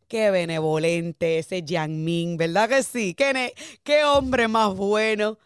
Qué 0.08 0.30
benevolente 0.30 1.40
ese 1.40 1.64
Yang 1.64 2.04
Ming, 2.04 2.38
¿verdad 2.38 2.70
que 2.70 2.84
sí? 2.84 3.16
Qué, 3.16 4.04
hombre 4.04 4.48
más 4.48 4.76
bueno. 4.76 5.40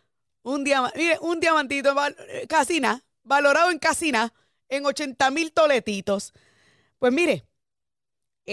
Un, 0.43 0.63
mire, 0.63 1.17
un 1.21 1.39
diamantito, 1.39 1.95
casina, 2.47 3.01
valorado 3.23 3.71
en 3.71 3.79
casina, 3.79 4.33
en 4.67 4.85
80 4.85 5.31
mil 5.31 5.53
toletitos. 5.53 6.33
Pues 6.97 7.13
mire, 7.13 7.45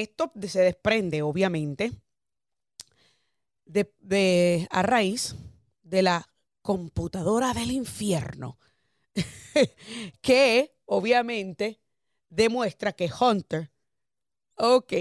esto 0.01 0.33
se 0.47 0.61
desprende, 0.61 1.23
obviamente, 1.23 1.93
de, 3.65 4.69
a 4.71 4.83
raíz 4.83 5.35
de 5.83 6.03
la 6.03 6.29
computadora 6.63 7.55
del 7.55 7.71
infierno, 7.71 8.59
que 10.21 10.77
obviamente 10.85 11.81
demuestra 12.29 12.93
que 12.93 13.11
Hunter 13.21 13.71
Ok, 14.59 14.93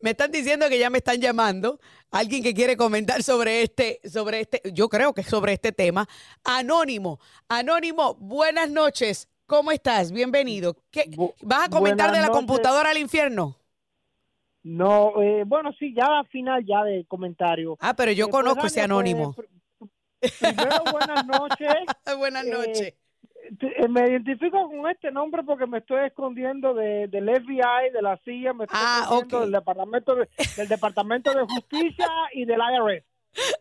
me 0.00 0.10
están 0.10 0.30
diciendo 0.30 0.68
que 0.68 0.78
ya 0.78 0.90
me 0.90 0.98
están 0.98 1.18
llamando. 1.18 1.80
Alguien 2.10 2.42
que 2.42 2.52
quiere 2.52 2.76
comentar 2.76 3.22
sobre 3.22 3.62
este, 3.62 4.00
sobre 4.06 4.40
este, 4.40 4.60
yo 4.74 4.90
creo 4.90 5.14
que 5.14 5.22
sobre 5.22 5.54
este 5.54 5.72
tema. 5.72 6.06
Anónimo, 6.44 7.18
Anónimo, 7.48 8.14
buenas 8.16 8.70
noches. 8.70 9.28
¿Cómo 9.46 9.72
estás? 9.72 10.12
Bienvenido. 10.12 10.76
¿Qué, 10.90 11.10
¿Vas 11.40 11.66
a 11.66 11.70
comentar 11.70 12.12
de 12.12 12.20
la 12.20 12.28
computadora 12.28 12.90
al 12.90 12.98
infierno? 12.98 13.57
No, 14.62 15.22
eh, 15.22 15.44
bueno, 15.46 15.72
sí, 15.78 15.94
ya 15.94 16.18
al 16.18 16.26
final 16.28 16.64
ya 16.66 16.82
de 16.84 17.04
comentario. 17.06 17.76
Ah, 17.80 17.94
pero 17.94 18.12
yo 18.12 18.26
eh, 18.26 18.28
pues, 18.30 18.42
conozco 18.42 18.66
ese 18.66 18.80
anónimo. 18.80 19.34
primero, 20.40 20.82
buenas 20.92 21.26
noches. 21.26 21.74
buenas 22.18 22.46
eh, 22.46 22.50
noches. 22.50 22.94
Eh, 23.60 23.88
me 23.88 24.08
identifico 24.10 24.68
con 24.68 24.90
este 24.90 25.10
nombre 25.10 25.42
porque 25.42 25.66
me 25.66 25.78
estoy 25.78 26.06
escondiendo 26.06 26.74
de, 26.74 27.08
del 27.08 27.28
FBI, 27.28 27.90
de 27.92 28.02
la 28.02 28.18
CIA, 28.24 28.52
me 28.52 28.64
estoy 28.64 28.78
ah, 28.80 29.00
escondiendo 29.04 29.40
del 29.40 29.52
departamento 29.52 30.14
de, 30.16 30.28
del 30.56 30.68
departamento 30.68 31.32
de 31.32 31.42
justicia 31.44 32.08
y 32.34 32.44
del 32.44 32.58
IRS. 32.58 33.04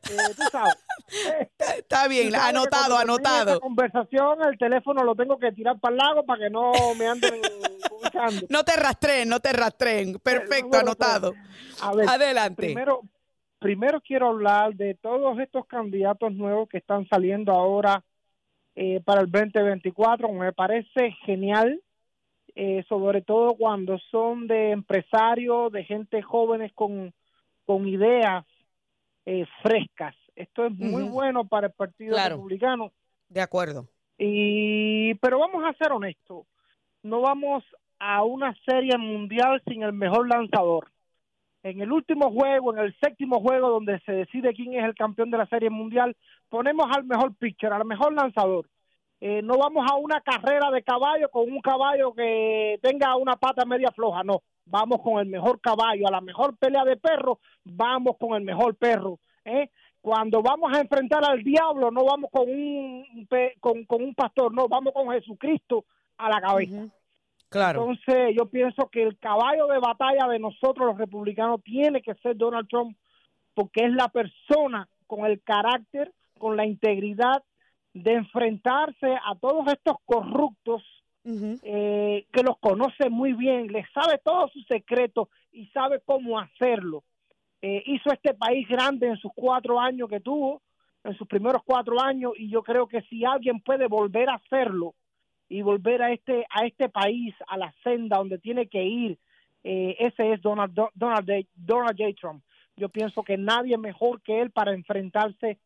Eh, 0.10 0.34
tú 0.36 0.44
sabes. 0.52 0.76
Está 1.78 2.08
bien, 2.08 2.36
anotado, 2.36 2.98
anotado. 2.98 3.60
conversación, 3.60 4.40
el 4.44 4.58
teléfono 4.58 5.04
lo 5.04 5.16
tengo 5.16 5.38
que 5.38 5.52
tirar 5.52 5.80
para 5.80 5.92
el 5.94 5.98
lado 5.98 6.26
para 6.26 6.44
que 6.44 6.50
no 6.50 6.72
me 6.98 7.08
anden 7.08 7.42
buscando. 7.92 8.48
No 8.50 8.64
te 8.64 8.76
rastreen, 8.76 9.30
no 9.30 9.40
te 9.40 9.54
rastreen. 9.54 10.20
Perfecto, 10.20 10.78
anotado. 10.78 11.34
Adelante. 11.82 12.64
Primero, 12.64 13.02
primero 13.60 14.02
quiero 14.02 14.30
hablar 14.30 14.76
de 14.76 14.96
todos 14.96 15.40
estos 15.40 15.66
candidatos 15.68 16.34
nuevos 16.34 16.68
que 16.70 16.78
están 16.78 17.08
saliendo 17.08 17.52
ahora 17.52 18.04
eh, 18.76 19.02
para 19.06 19.22
el 19.22 19.32
2024. 19.32 20.32
Me 20.34 20.54
parece 20.54 21.12
genial, 21.26 21.82
eh, 22.56 22.84
sobre 22.90 23.22
todo 23.22 23.56
cuando 23.56 23.98
son 24.12 24.48
de 24.48 24.72
empresarios, 24.72 25.72
de 25.72 25.84
gente 25.84 26.22
jóvenes 26.22 26.72
con, 26.74 27.14
con 27.66 27.88
ideas 27.88 28.46
eh, 29.28 29.46
frescas. 29.62 30.16
Esto 30.38 30.66
es 30.66 30.72
muy 30.72 31.04
bueno 31.04 31.46
para 31.46 31.68
el 31.68 31.74
Partido 31.74 32.16
Republicano. 32.18 32.94
De 33.28 33.42
acuerdo. 33.42 33.86
Y, 34.18 35.16
pero 35.16 35.40
vamos 35.40 35.64
a 35.66 35.74
ser 35.74 35.92
honestos, 35.92 36.46
no 37.04 37.20
vamos 37.22 37.64
a 38.00 38.24
una 38.24 38.56
serie 38.66 38.98
mundial 38.98 39.62
sin 39.68 39.84
el 39.84 39.92
mejor 39.92 40.30
lanzador. 40.30 40.90
En 41.62 41.82
el 41.82 41.92
último 41.92 42.32
juego, 42.32 42.74
en 42.74 42.80
el 42.80 42.96
séptimo 43.00 43.42
juego 43.42 43.70
donde 43.70 44.00
se 44.06 44.14
decide 44.14 44.54
quién 44.54 44.74
es 44.76 44.86
el 44.86 44.96
campeón 44.96 45.30
de 45.30 45.40
la 45.40 45.48
serie 45.48 45.70
mundial, 45.70 46.16
ponemos 46.48 46.88
al 46.96 47.04
mejor 47.04 47.36
pitcher, 47.36 47.74
al 47.74 47.84
mejor 47.84 48.14
lanzador. 48.14 48.70
Eh, 49.20 49.42
no 49.42 49.58
vamos 49.58 49.86
a 49.92 49.96
una 49.96 50.22
carrera 50.22 50.72
de 50.72 50.84
caballo 50.84 51.28
con 51.30 51.52
un 51.52 51.60
caballo 51.60 52.14
que 52.14 52.80
tenga 52.82 53.18
una 53.18 53.36
pata 53.36 53.66
media 53.66 53.92
floja, 53.92 54.24
no. 54.24 54.42
Vamos 54.70 55.02
con 55.02 55.20
el 55.20 55.28
mejor 55.28 55.60
caballo, 55.62 56.08
a 56.08 56.12
la 56.12 56.22
mejor 56.22 56.58
pelea 56.58 56.84
de 56.84 56.98
perro, 56.98 57.40
vamos 57.64 58.18
con 58.20 58.36
el 58.36 58.44
mejor 58.44 58.76
perro. 58.76 59.20
¿eh? 59.46 59.70
Cuando 60.02 60.42
vamos 60.42 60.76
a 60.76 60.82
enfrentar 60.82 61.24
al 61.24 61.44
diablo, 61.44 61.92
no 61.92 62.06
vamos 62.06 62.30
con 62.32 62.50
un, 62.50 63.28
con, 63.60 63.86
con 63.86 64.04
un 64.04 64.14
pastor, 64.14 64.54
no, 64.54 64.68
vamos 64.68 64.94
con 64.94 65.10
Jesucristo 65.12 65.86
a 66.18 66.30
la 66.30 66.42
cabeza. 66.42 66.88
Claro. 67.50 67.82
Entonces, 67.82 68.36
yo 68.38 68.46
pienso 68.48 68.90
que 68.90 69.04
el 69.04 69.18
caballo 69.18 69.68
de 69.68 69.80
batalla 69.80 70.28
de 70.28 70.40
nosotros 70.40 70.88
los 70.88 70.98
republicanos 70.98 71.64
tiene 71.64 72.02
que 72.02 72.14
ser 72.16 72.36
Donald 72.36 72.68
Trump, 72.68 72.98
porque 73.54 73.86
es 73.86 73.94
la 73.94 74.10
persona 74.10 74.88
con 75.08 75.26
el 75.26 75.42
carácter, 75.42 76.12
con 76.38 76.58
la 76.58 76.66
integridad 76.66 77.44
de 77.94 78.14
enfrentarse 78.14 79.16
a 79.26 79.36
todos 79.40 79.66
estos 79.68 79.96
corruptos 80.06 80.84
eh, 81.64 82.26
que 82.32 82.44
los 82.44 82.58
conoce 82.60 83.10
muy 83.10 83.34
bien, 83.34 83.68
les 83.68 83.86
sabe 83.92 84.20
todos 84.24 84.52
sus 84.54 84.66
secretos 84.66 85.28
y 85.52 85.68
sabe 85.68 86.00
cómo 86.06 86.40
hacerlo. 86.40 87.04
Eh, 87.62 87.84
hizo 87.86 88.12
este 88.14 88.34
país 88.34 88.68
grande 88.68 89.08
en 89.08 89.18
sus 89.18 89.32
cuatro 89.36 89.80
años 89.80 90.10
que 90.10 90.22
tuvo, 90.22 90.62
en 91.04 91.18
sus 91.18 91.28
primeros 91.28 91.64
cuatro 91.66 92.02
años, 92.02 92.32
y 92.38 92.50
yo 92.50 92.64
creo 92.64 92.88
que 92.88 93.02
si 93.04 93.26
alguien 93.26 93.60
puede 93.60 93.88
volver 93.88 94.30
a 94.30 94.36
hacerlo 94.36 94.96
y 95.50 95.62
volver 95.62 96.02
a 96.02 96.12
este 96.12 96.46
a 96.50 96.66
este 96.66 96.90
país 96.90 97.34
a 97.48 97.58
la 97.58 97.74
senda 97.84 98.18
donde 98.18 98.38
tiene 98.38 98.68
que 98.68 98.84
ir, 98.84 99.18
eh, 99.64 99.98
ese 100.00 100.34
es 100.34 100.42
Donald 100.42 100.74
Donald, 100.94 101.48
Donald 101.56 101.98
J. 101.98 102.14
Trump. 102.20 102.44
Yo 102.78 102.90
pienso 102.90 103.24
que 103.24 103.38
nadie 103.38 103.78
mejor 103.78 104.22
que 104.22 104.40
él 104.40 104.52
para 104.52 104.74
enfrentarse 104.74 105.58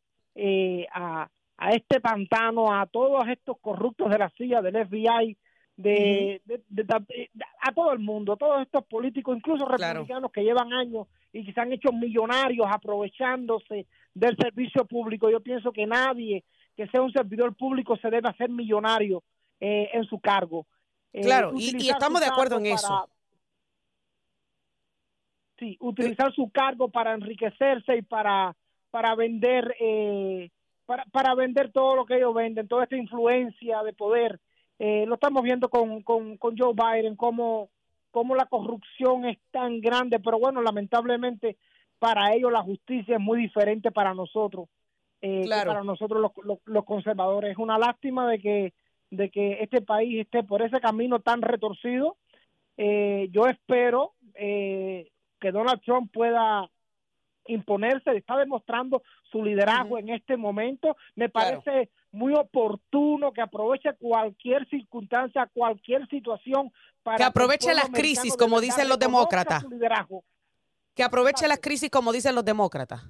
a 0.94 1.30
a 1.62 1.70
este 1.74 2.02
pantano, 2.02 2.74
a 2.74 2.88
todos 2.88 3.28
estos 3.28 3.56
corruptos 3.60 4.10
de 4.10 4.18
la 4.18 4.32
CIA, 4.32 4.64
del 4.64 4.88
FBI, 4.88 5.38
de, 5.78 6.42
a 7.62 7.72
todo 7.74 7.94
el 7.94 8.00
mundo, 8.00 8.34
a 8.34 8.38
todos 8.38 8.62
estos 8.62 8.86
políticos, 8.86 9.38
incluso 9.38 9.66
republicanos 9.66 10.32
que 10.32 10.44
llevan 10.44 10.74
años 10.74 11.08
y 11.34 11.46
que 11.46 11.54
se 11.54 11.62
han 11.62 11.72
hecho 11.72 11.92
millonarios 11.92 12.68
aprovechándose 12.70 13.88
del 14.14 14.36
servicio 14.38 14.86
público. 14.86 15.30
Yo 15.30 15.42
pienso 15.42 15.72
que 15.72 15.86
nadie 15.86 16.44
que 16.76 16.88
sea 16.88 17.02
un 17.02 17.12
servidor 17.12 17.56
público 17.56 17.98
se 17.98 18.10
debe 18.10 18.30
hacer 18.30 18.50
millonario 18.50 19.24
eh, 19.60 19.90
en 19.94 20.06
su 20.06 20.20
cargo. 20.20 20.66
Eh, 21.14 21.22
claro, 21.22 21.52
y, 21.56 21.90
estamos 21.90 22.22
de 22.22 22.28
acuerdo 22.28 22.58
en 22.58 22.68
eso. 22.68 23.08
Sí, 25.60 25.78
utilizar 25.80 26.34
su 26.34 26.50
cargo 26.50 26.90
para 26.90 27.14
enriquecerse 27.14 27.98
y 27.98 28.02
para, 28.02 28.56
para 28.90 29.14
vender 29.16 29.76
eh, 29.80 30.50
para, 30.86 31.06
para 31.06 31.36
vender 31.36 31.72
todo 31.72 31.96
lo 31.96 32.06
que 32.06 32.18
ellos 32.18 32.34
venden, 32.34 32.68
toda 32.68 32.86
esta 32.86 32.98
influencia 32.98 33.84
de 33.84 33.94
poder. 33.94 34.40
Eh, 34.84 35.06
lo 35.06 35.14
estamos 35.14 35.44
viendo 35.44 35.70
con, 35.70 36.02
con, 36.02 36.38
con 36.38 36.58
Joe 36.58 36.74
Biden, 36.74 37.16
cómo, 37.16 37.70
cómo 38.10 38.34
la 38.34 38.48
corrupción 38.48 39.26
es 39.26 39.38
tan 39.52 39.80
grande, 39.80 40.20
pero 40.20 40.40
bueno, 40.40 40.60
lamentablemente 40.64 41.56
para 42.00 42.34
ellos 42.34 42.52
la 42.52 42.64
justicia 42.64 43.18
es 43.18 43.22
muy 43.22 43.40
diferente 43.40 43.92
para 43.92 44.16
nosotros, 44.16 44.70
eh, 45.22 45.48
para 45.48 45.84
nosotros 45.84 46.20
los, 46.20 46.60
los, 46.66 46.84
conservadores. 46.84 47.52
Es 47.52 47.58
una 47.60 47.78
lástima 47.78 48.28
de 48.28 48.40
que, 48.40 48.74
de 49.12 49.30
que 49.30 49.60
este 49.62 49.84
país 49.84 50.20
esté 50.20 50.42
por 50.42 50.64
ese 50.64 50.82
camino 50.82 51.20
tan 51.20 51.44
retorcido. 51.44 52.18
Eh, 52.76 53.28
yo 53.30 53.46
espero 53.46 54.14
eh, 54.34 55.12
que 55.40 55.52
Donald 55.52 55.80
Trump 55.82 56.12
pueda 56.12 56.68
imponerse, 57.46 58.18
está 58.18 58.36
demostrando 58.36 59.04
su 59.32 59.44
liderazgo 59.44 60.00
en 60.00 60.10
este 60.10 60.38
momento. 60.38 60.98
Me 61.14 61.30
parece 61.30 61.92
muy 62.12 62.34
oportuno 62.34 63.32
que 63.32 63.42
aproveche 63.42 63.94
cualquier 63.94 64.68
circunstancia, 64.70 65.50
cualquier 65.54 66.08
situación 66.08 66.72
para 67.04 67.18
que 67.18 67.24
aproveche 67.24 67.74
las 67.74 67.90
crisis, 67.90 68.36
como 68.36 68.62
dicen 68.62 68.88
los 68.90 69.00
demócratas. 69.00 69.66
Que 70.94 71.04
aproveche 71.04 71.48
las 71.48 71.60
crisis, 71.60 71.90
como 71.90 72.12
dicen 72.12 72.36
los 72.36 72.46
demócratas. 72.46 73.02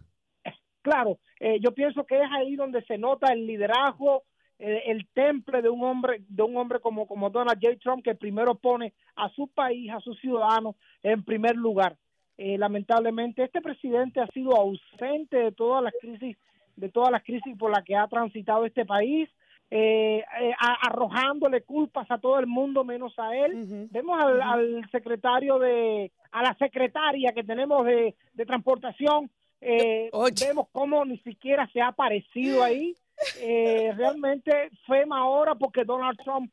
Claro, 0.81 1.19
eh, 1.39 1.59
yo 1.59 1.73
pienso 1.73 2.05
que 2.05 2.15
es 2.15 2.29
ahí 2.31 2.55
donde 2.55 2.83
se 2.85 2.97
nota 2.97 3.31
el 3.31 3.45
liderazgo, 3.45 4.23
eh, 4.57 4.83
el 4.87 5.07
temple 5.13 5.61
de 5.61 5.69
un 5.69 5.83
hombre, 5.83 6.23
de 6.27 6.43
un 6.43 6.57
hombre 6.57 6.79
como, 6.79 7.07
como 7.07 7.29
Donald 7.29 7.59
J. 7.61 7.77
Trump, 7.79 8.03
que 8.03 8.15
primero 8.15 8.55
pone 8.55 8.93
a 9.15 9.29
su 9.29 9.47
país, 9.47 9.91
a 9.91 9.99
sus 9.99 10.19
ciudadanos 10.19 10.75
en 11.03 11.23
primer 11.23 11.55
lugar. 11.55 11.97
Eh, 12.37 12.57
lamentablemente 12.57 13.43
este 13.43 13.61
presidente 13.61 14.19
ha 14.19 14.27
sido 14.27 14.55
ausente 14.55 15.37
de 15.37 15.51
todas 15.51 15.83
las 15.83 15.93
crisis 16.01 16.37
de 16.75 16.89
todas 16.89 17.11
las 17.11 17.23
crisis 17.23 17.57
por 17.57 17.71
las 17.71 17.83
que 17.83 17.95
ha 17.95 18.07
transitado 18.07 18.65
este 18.65 18.85
país 18.85 19.29
eh, 19.73 20.23
eh, 20.41 20.51
arrojándole 20.59 21.61
culpas 21.61 22.09
a 22.11 22.17
todo 22.17 22.39
el 22.39 22.47
mundo 22.47 22.83
menos 22.83 23.17
a 23.17 23.35
él. 23.37 23.87
Vemos 23.89 24.21
al, 24.21 24.85
secretario 24.91 25.59
de 25.59 26.11
a 26.31 26.43
la 26.43 26.53
secretaria 26.55 27.31
que 27.31 27.43
tenemos 27.43 27.85
de, 27.85 28.15
transportación 28.45 29.29
vemos 29.61 30.67
cómo 30.71 31.05
ni 31.05 31.19
siquiera 31.19 31.69
se 31.71 31.79
ha 31.79 31.87
aparecido 31.87 32.63
ahí. 32.63 32.95
Realmente 33.97 34.71
FEMA 34.87 35.19
ahora 35.19 35.55
porque 35.55 35.85
Donald 35.85 36.19
Trump 36.21 36.51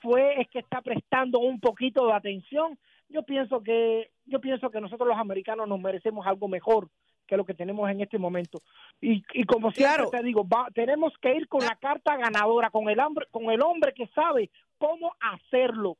fue 0.00 0.40
es 0.40 0.48
que 0.48 0.58
está 0.58 0.80
prestando 0.80 1.38
un 1.38 1.60
poquito 1.60 2.06
de 2.06 2.14
atención. 2.14 2.76
Yo 3.08 3.22
pienso 3.22 3.62
que 3.62 4.10
yo 4.26 4.40
pienso 4.40 4.70
que 4.70 4.80
nosotros 4.80 5.08
los 5.08 5.18
americanos 5.18 5.68
nos 5.68 5.80
merecemos 5.80 6.26
algo 6.26 6.48
mejor 6.48 6.88
que 7.30 7.36
lo 7.36 7.44
que 7.44 7.54
tenemos 7.54 7.88
en 7.88 8.00
este 8.00 8.18
momento. 8.18 8.60
Y, 9.00 9.22
y 9.32 9.44
como 9.44 9.70
siempre 9.70 10.06
te 10.10 10.22
digo, 10.24 10.44
tenemos 10.74 11.12
que 11.22 11.32
ir 11.36 11.46
con 11.46 11.60
la 11.60 11.76
carta 11.76 12.16
ganadora, 12.16 12.70
con 12.70 12.88
el 12.88 12.98
hombre, 12.98 13.26
con 13.30 13.44
el 13.52 13.62
hombre 13.62 13.94
que 13.94 14.08
sabe 14.08 14.50
cómo 14.78 15.14
hacerlo. 15.20 15.96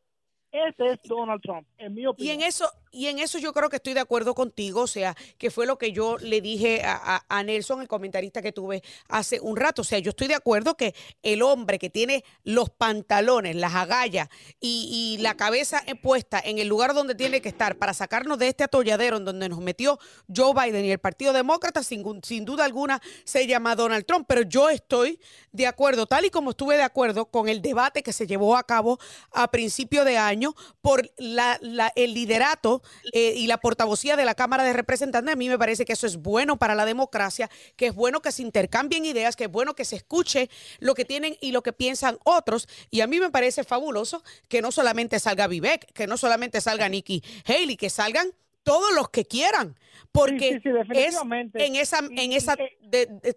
Ese 0.52 0.94
es 0.94 0.98
Donald 1.04 1.40
Trump, 1.40 1.66
en 1.78 1.94
mi 1.94 2.06
opinión. 2.06 2.40
Y 2.40 2.42
en 2.42 2.48
eso, 2.48 2.68
y 2.90 3.06
en 3.06 3.20
eso 3.20 3.38
yo 3.38 3.52
creo 3.52 3.68
que 3.68 3.76
estoy 3.76 3.94
de 3.94 4.00
acuerdo 4.00 4.34
contigo, 4.34 4.82
o 4.82 4.86
sea, 4.88 5.14
que 5.38 5.50
fue 5.50 5.64
lo 5.64 5.78
que 5.78 5.92
yo 5.92 6.18
le 6.18 6.40
dije 6.40 6.82
a, 6.84 7.42
Nelson, 7.44 7.80
el 7.80 7.88
comentarista 7.88 8.42
que 8.42 8.50
tuve 8.50 8.82
hace 9.08 9.38
un 9.40 9.56
rato. 9.56 9.82
O 9.82 9.84
sea, 9.84 10.00
yo 10.00 10.10
estoy 10.10 10.26
de 10.26 10.34
acuerdo 10.34 10.76
que 10.76 10.94
el 11.22 11.42
hombre 11.42 11.78
que 11.78 11.88
tiene 11.88 12.24
los 12.42 12.68
pantalones, 12.68 13.54
las 13.54 13.74
agallas 13.74 14.28
y, 14.60 15.18
la 15.20 15.36
cabeza 15.36 15.82
puesta 16.02 16.40
en 16.42 16.58
el 16.58 16.68
lugar 16.68 16.94
donde 16.94 17.14
tiene 17.14 17.40
que 17.40 17.48
estar 17.48 17.76
para 17.76 17.92
sacarnos 17.94 18.38
de 18.38 18.48
este 18.48 18.64
atolladero 18.64 19.18
en 19.18 19.24
donde 19.24 19.48
nos 19.48 19.60
metió 19.60 19.98
Joe 20.34 20.52
Biden 20.54 20.84
y 20.84 20.90
el 20.90 20.98
Partido 20.98 21.32
Demócrata, 21.32 21.82
sin, 21.82 22.04
sin 22.22 22.44
duda 22.44 22.64
alguna, 22.64 23.00
se 23.24 23.46
llama 23.46 23.76
Donald 23.76 24.04
Trump. 24.06 24.26
Pero 24.28 24.42
yo 24.42 24.68
estoy 24.68 25.20
de 25.52 25.66
acuerdo, 25.66 26.06
tal 26.06 26.24
y 26.24 26.30
como 26.30 26.50
estuve 26.50 26.76
de 26.76 26.82
acuerdo 26.82 27.26
con 27.26 27.48
el 27.48 27.60
debate 27.60 28.02
que 28.02 28.12
se 28.12 28.26
llevó 28.26 28.56
a 28.56 28.64
cabo 28.64 28.98
a 29.32 29.50
principio 29.50 30.04
de 30.04 30.16
año 30.16 30.39
por 30.80 31.10
la, 31.16 31.58
el 31.94 32.14
liderato 32.14 32.82
eh, 33.12 33.34
y 33.36 33.46
la 33.46 33.58
portavocía 33.58 34.16
de 34.16 34.24
la 34.24 34.34
Cámara 34.34 34.64
de 34.64 34.72
Representantes, 34.72 35.32
a 35.32 35.36
mí 35.36 35.48
me 35.48 35.58
parece 35.58 35.84
que 35.84 35.92
eso 35.92 36.06
es 36.06 36.16
bueno 36.16 36.58
para 36.58 36.74
la 36.74 36.84
democracia, 36.84 37.50
que 37.76 37.88
es 37.88 37.94
bueno 37.94 38.20
que 38.20 38.32
se 38.32 38.42
intercambien 38.42 39.04
ideas, 39.04 39.36
que 39.36 39.44
es 39.44 39.50
bueno 39.50 39.74
que 39.74 39.84
se 39.84 39.96
escuche 39.96 40.50
lo 40.78 40.94
que 40.94 41.04
tienen 41.04 41.36
y 41.40 41.52
lo 41.52 41.62
que 41.62 41.72
piensan 41.72 42.18
otros. 42.24 42.68
Y 42.90 43.00
a 43.00 43.06
mí 43.06 43.20
me 43.20 43.30
parece 43.30 43.64
fabuloso 43.64 44.22
que 44.48 44.62
no 44.62 44.72
solamente 44.72 45.20
salga 45.20 45.46
Vivek, 45.46 45.92
que 45.92 46.06
no 46.06 46.16
solamente 46.16 46.60
salga 46.60 46.88
Nikki 46.88 47.22
Haley, 47.46 47.76
que 47.76 47.90
salgan 47.90 48.32
todos 48.62 48.94
los 48.94 49.08
que 49.10 49.24
quieran, 49.24 49.76
porque 50.12 50.60
es 50.92 51.16
en 51.54 51.76
esa 51.76 51.98
en 51.98 52.32
esa 52.32 52.56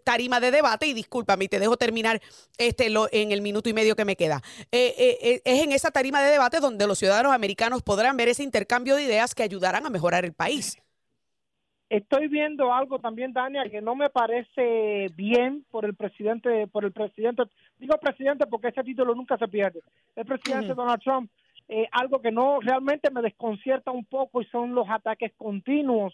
tarima 0.04 0.40
de 0.40 0.52
debate 0.52 0.88
y 0.88 0.94
discúlpame, 0.94 1.48
te 1.48 1.60
dejo 1.60 1.78
terminar 1.78 2.22
este 2.58 2.90
lo, 2.90 3.08
en 3.12 3.32
el 3.32 3.42
minuto 3.42 3.70
y 3.70 3.74
medio 3.74 3.96
que 3.96 4.06
me 4.06 4.16
queda. 4.16 4.42
Eh, 4.72 4.94
eh, 4.98 5.18
eh, 5.22 5.42
es 5.46 5.64
en 5.64 5.72
esa 5.72 5.92
tarima 5.92 6.22
de 6.22 6.32
debate 6.32 6.60
donde 6.60 6.88
los 6.88 7.00
ciudadanos 7.00 7.34
americanos 7.34 7.84
podrán 7.84 8.18
ver 8.18 8.30
ese 8.30 8.44
intercambio 8.44 8.96
de 8.96 9.04
ideas 9.04 9.36
que 9.36 9.44
ayudarán 9.44 9.86
a 9.86 9.90
mejorar 9.90 10.26
el 10.26 10.34
país. 10.34 10.78
Estoy 11.90 12.28
viendo 12.28 12.74
algo 12.74 12.98
también, 12.98 13.34
Dania, 13.34 13.70
que 13.70 13.80
no 13.80 13.94
me 13.94 14.10
parece 14.10 15.10
bien 15.16 15.64
por 15.70 15.86
el 15.86 15.94
presidente, 15.94 16.66
por 16.66 16.86
el 16.86 16.92
presidente, 16.92 17.44
digo 17.78 18.00
presidente 18.00 18.48
porque 18.48 18.70
ese 18.70 18.84
título 18.84 19.14
nunca 19.14 19.38
se 19.38 19.48
pierde. 19.48 19.82
El 20.16 20.26
presidente 20.26 20.74
Donald 20.74 21.02
Trump 21.04 21.30
eh, 21.70 21.88
algo 21.92 22.22
que 22.22 22.32
no 22.32 22.60
realmente 22.60 23.10
me 23.10 23.22
desconcierta 23.22 23.92
un 23.92 24.06
poco 24.06 24.42
y 24.42 24.46
son 24.46 24.76
los 24.76 24.90
ataques 24.90 25.32
continuos 25.38 26.14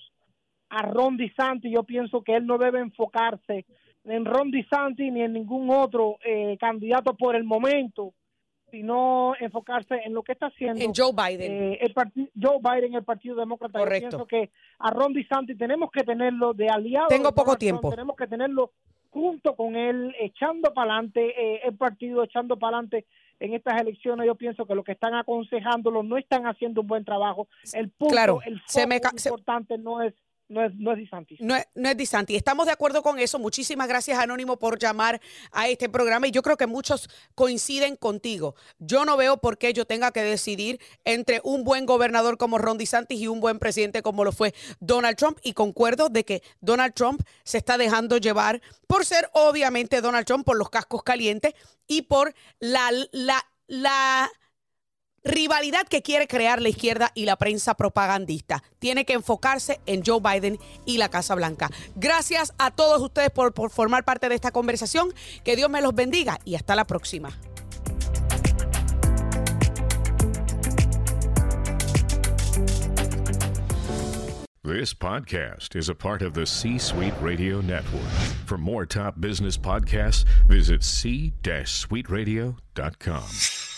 a 0.70 0.84
Ron 0.84 1.18
DeSantis. 1.18 1.72
Yo 1.74 1.84
pienso 1.84 2.24
que 2.24 2.36
él 2.36 2.45
no 2.45 2.58
debe 2.58 2.80
enfocarse 2.80 3.66
en 4.06 4.26
Ron 4.26 4.52
DeSantis 4.52 5.12
ni 5.12 5.22
en 5.22 5.34
ningún 5.34 5.70
otro 5.72 6.18
eh, 6.24 6.56
candidato 6.60 7.16
por 7.18 7.36
el 7.36 7.43
momento, 7.43 8.14
sino 8.70 9.34
enfocarse 9.39 9.95
en 10.06 10.14
lo 10.14 10.22
que 10.22 10.34
está 10.34 10.47
haciendo 10.47 10.84
en 10.84 10.93
Joe 10.95 11.12
Biden. 11.12 11.52
Eh, 11.52 11.80
el 11.82 12.30
Joe 12.39 12.60
Biden, 12.62 12.93
el 12.93 13.04
Partido 13.04 13.36
Demócrata. 13.36 13.80
Yo 13.80 13.86
pienso 13.89 14.28
que 14.28 14.52
a 14.78 14.91
Ron 14.91 15.14
DeSantis 15.14 15.58
tenemos 15.58 15.89
que 15.91 16.04
tenerlo 16.04 16.54
de 16.54 16.70
aliado. 16.70 17.08
Tengo 17.08 17.34
poco 17.34 17.56
tiempo. 17.56 17.89
tenemos 17.89 18.16
que 18.16 18.28
tenerlo 18.28 18.72
junto 19.10 19.56
con 19.56 19.76
él, 19.76 20.16
echando 20.20 20.72
para 20.72 20.93
adelante 20.93 21.68
el 21.68 21.76
partido, 21.76 22.24
echando 22.24 22.60
para 22.60 22.78
adelante 22.78 23.08
en 23.39 23.53
estas 23.53 23.81
elecciones 23.81 24.25
yo 24.25 24.35
pienso 24.35 24.65
que 24.65 24.75
lo 24.75 24.83
que 24.83 24.91
están 24.91 25.13
aconsejándolo 25.15 26.03
no 26.03 26.17
están 26.17 26.45
haciendo 26.45 26.81
un 26.81 26.87
buen 26.87 27.05
trabajo. 27.05 27.47
El 27.73 27.89
punto, 27.89 28.41
el 28.45 28.61
foco 28.61 29.17
importante 29.25 29.77
no 29.77 30.01
es 30.01 30.13
no 30.50 30.66
es, 30.66 30.76
no 30.76 30.91
es 30.91 30.97
Disanti. 30.97 31.38
No 31.39 31.56
es, 31.56 31.68
no 31.76 31.93
Disanti. 31.93 32.36
Estamos 32.36 32.66
de 32.66 32.72
acuerdo 32.72 33.04
con 33.04 33.20
eso. 33.20 33.38
Muchísimas 33.38 33.88
gracias, 33.88 34.18
Anónimo, 34.18 34.58
por 34.58 34.80
llamar 34.80 35.22
a 35.52 35.68
este 35.68 35.89
programa. 35.89 36.28
Y 36.28 36.32
yo 36.32 36.41
creo 36.41 36.58
que 36.58 36.66
muchos 36.66 37.08
coinciden 37.36 37.95
contigo. 37.95 38.56
Yo 38.80 39.06
no 39.06 39.16
veo 39.16 39.38
por 39.38 39.60
qué 39.60 39.74
yo 39.74 39.86
tenga 39.86 40.12
que 40.12 40.24
decidir 40.24 40.80
entre 41.06 41.39
un 41.43 41.64
buen 41.64 41.86
gobernador 41.86 42.38
como 42.38 42.58
Ron 42.58 42.80
DeSantis 42.80 43.22
y 43.22 43.28
un 43.28 43.39
buen 43.39 43.60
presidente 43.60 44.02
como 44.02 44.24
lo 44.24 44.32
fue 44.32 44.56
Donald 44.80 45.18
Trump. 45.18 45.38
Y 45.43 45.54
concuerdo 45.54 46.10
de 46.10 46.26
que 46.26 46.41
Donald 46.62 46.95
Trump 46.95 47.22
se 47.43 47.60
está 47.60 47.78
dejando 47.78 48.18
llevar 48.18 48.62
por 48.88 49.06
ser, 49.06 49.30
obviamente, 49.34 50.02
Donald 50.02 50.26
Trump, 50.26 50.45
por 50.45 50.58
los 50.58 50.72
cascos 50.72 51.04
calientes 51.04 51.54
y 51.88 52.02
por 52.04 52.34
la, 52.60 52.89
la 53.68 54.30
rivalidad 55.24 55.88
que 55.88 56.01
quiere 56.01 56.28
crear 56.28 56.61
la 56.61 56.67
izquierda 56.70 57.11
y 57.15 57.26
la 57.26 57.38
prensa 57.38 57.76
propagandista. 57.76 58.63
Tiene 58.80 59.05
que 59.05 59.13
enfocarse 59.13 59.80
en 59.86 60.03
Joe 60.05 60.20
Biden 60.22 60.59
y 60.86 60.97
la 60.97 61.09
Casa 61.09 61.36
Blanca. 61.36 61.70
Gracias 61.95 62.53
a 62.57 62.72
todos 62.72 63.01
ustedes 63.01 63.30
por, 63.32 63.53
formar 63.72 64.03
parte 64.05 64.30
de 64.30 64.36
esta 64.36 64.51
conversación. 64.51 65.13
Que 65.43 65.55
Dios 65.55 65.70
me 65.70 65.82
los 65.82 65.95
bendiga 65.95 66.39
y 66.45 66.55
hasta 66.55 66.76
la 66.76 66.86
próxima. 66.86 67.38
This 74.61 74.93
podcast 74.93 75.76
is 75.76 75.89
a 75.89 75.95
part 75.95 76.22
of 76.22 76.36
the 76.36 76.45
C 76.45 76.78
Suite 76.78 77.15
Radio 77.20 77.59
Network. 77.59 78.05
For 78.45 78.55
more 78.55 78.86
top 78.86 79.20
business 79.20 79.57
podcasts, 79.57 80.26
visit 80.47 80.84
c-suiteradio.com. 80.84 83.68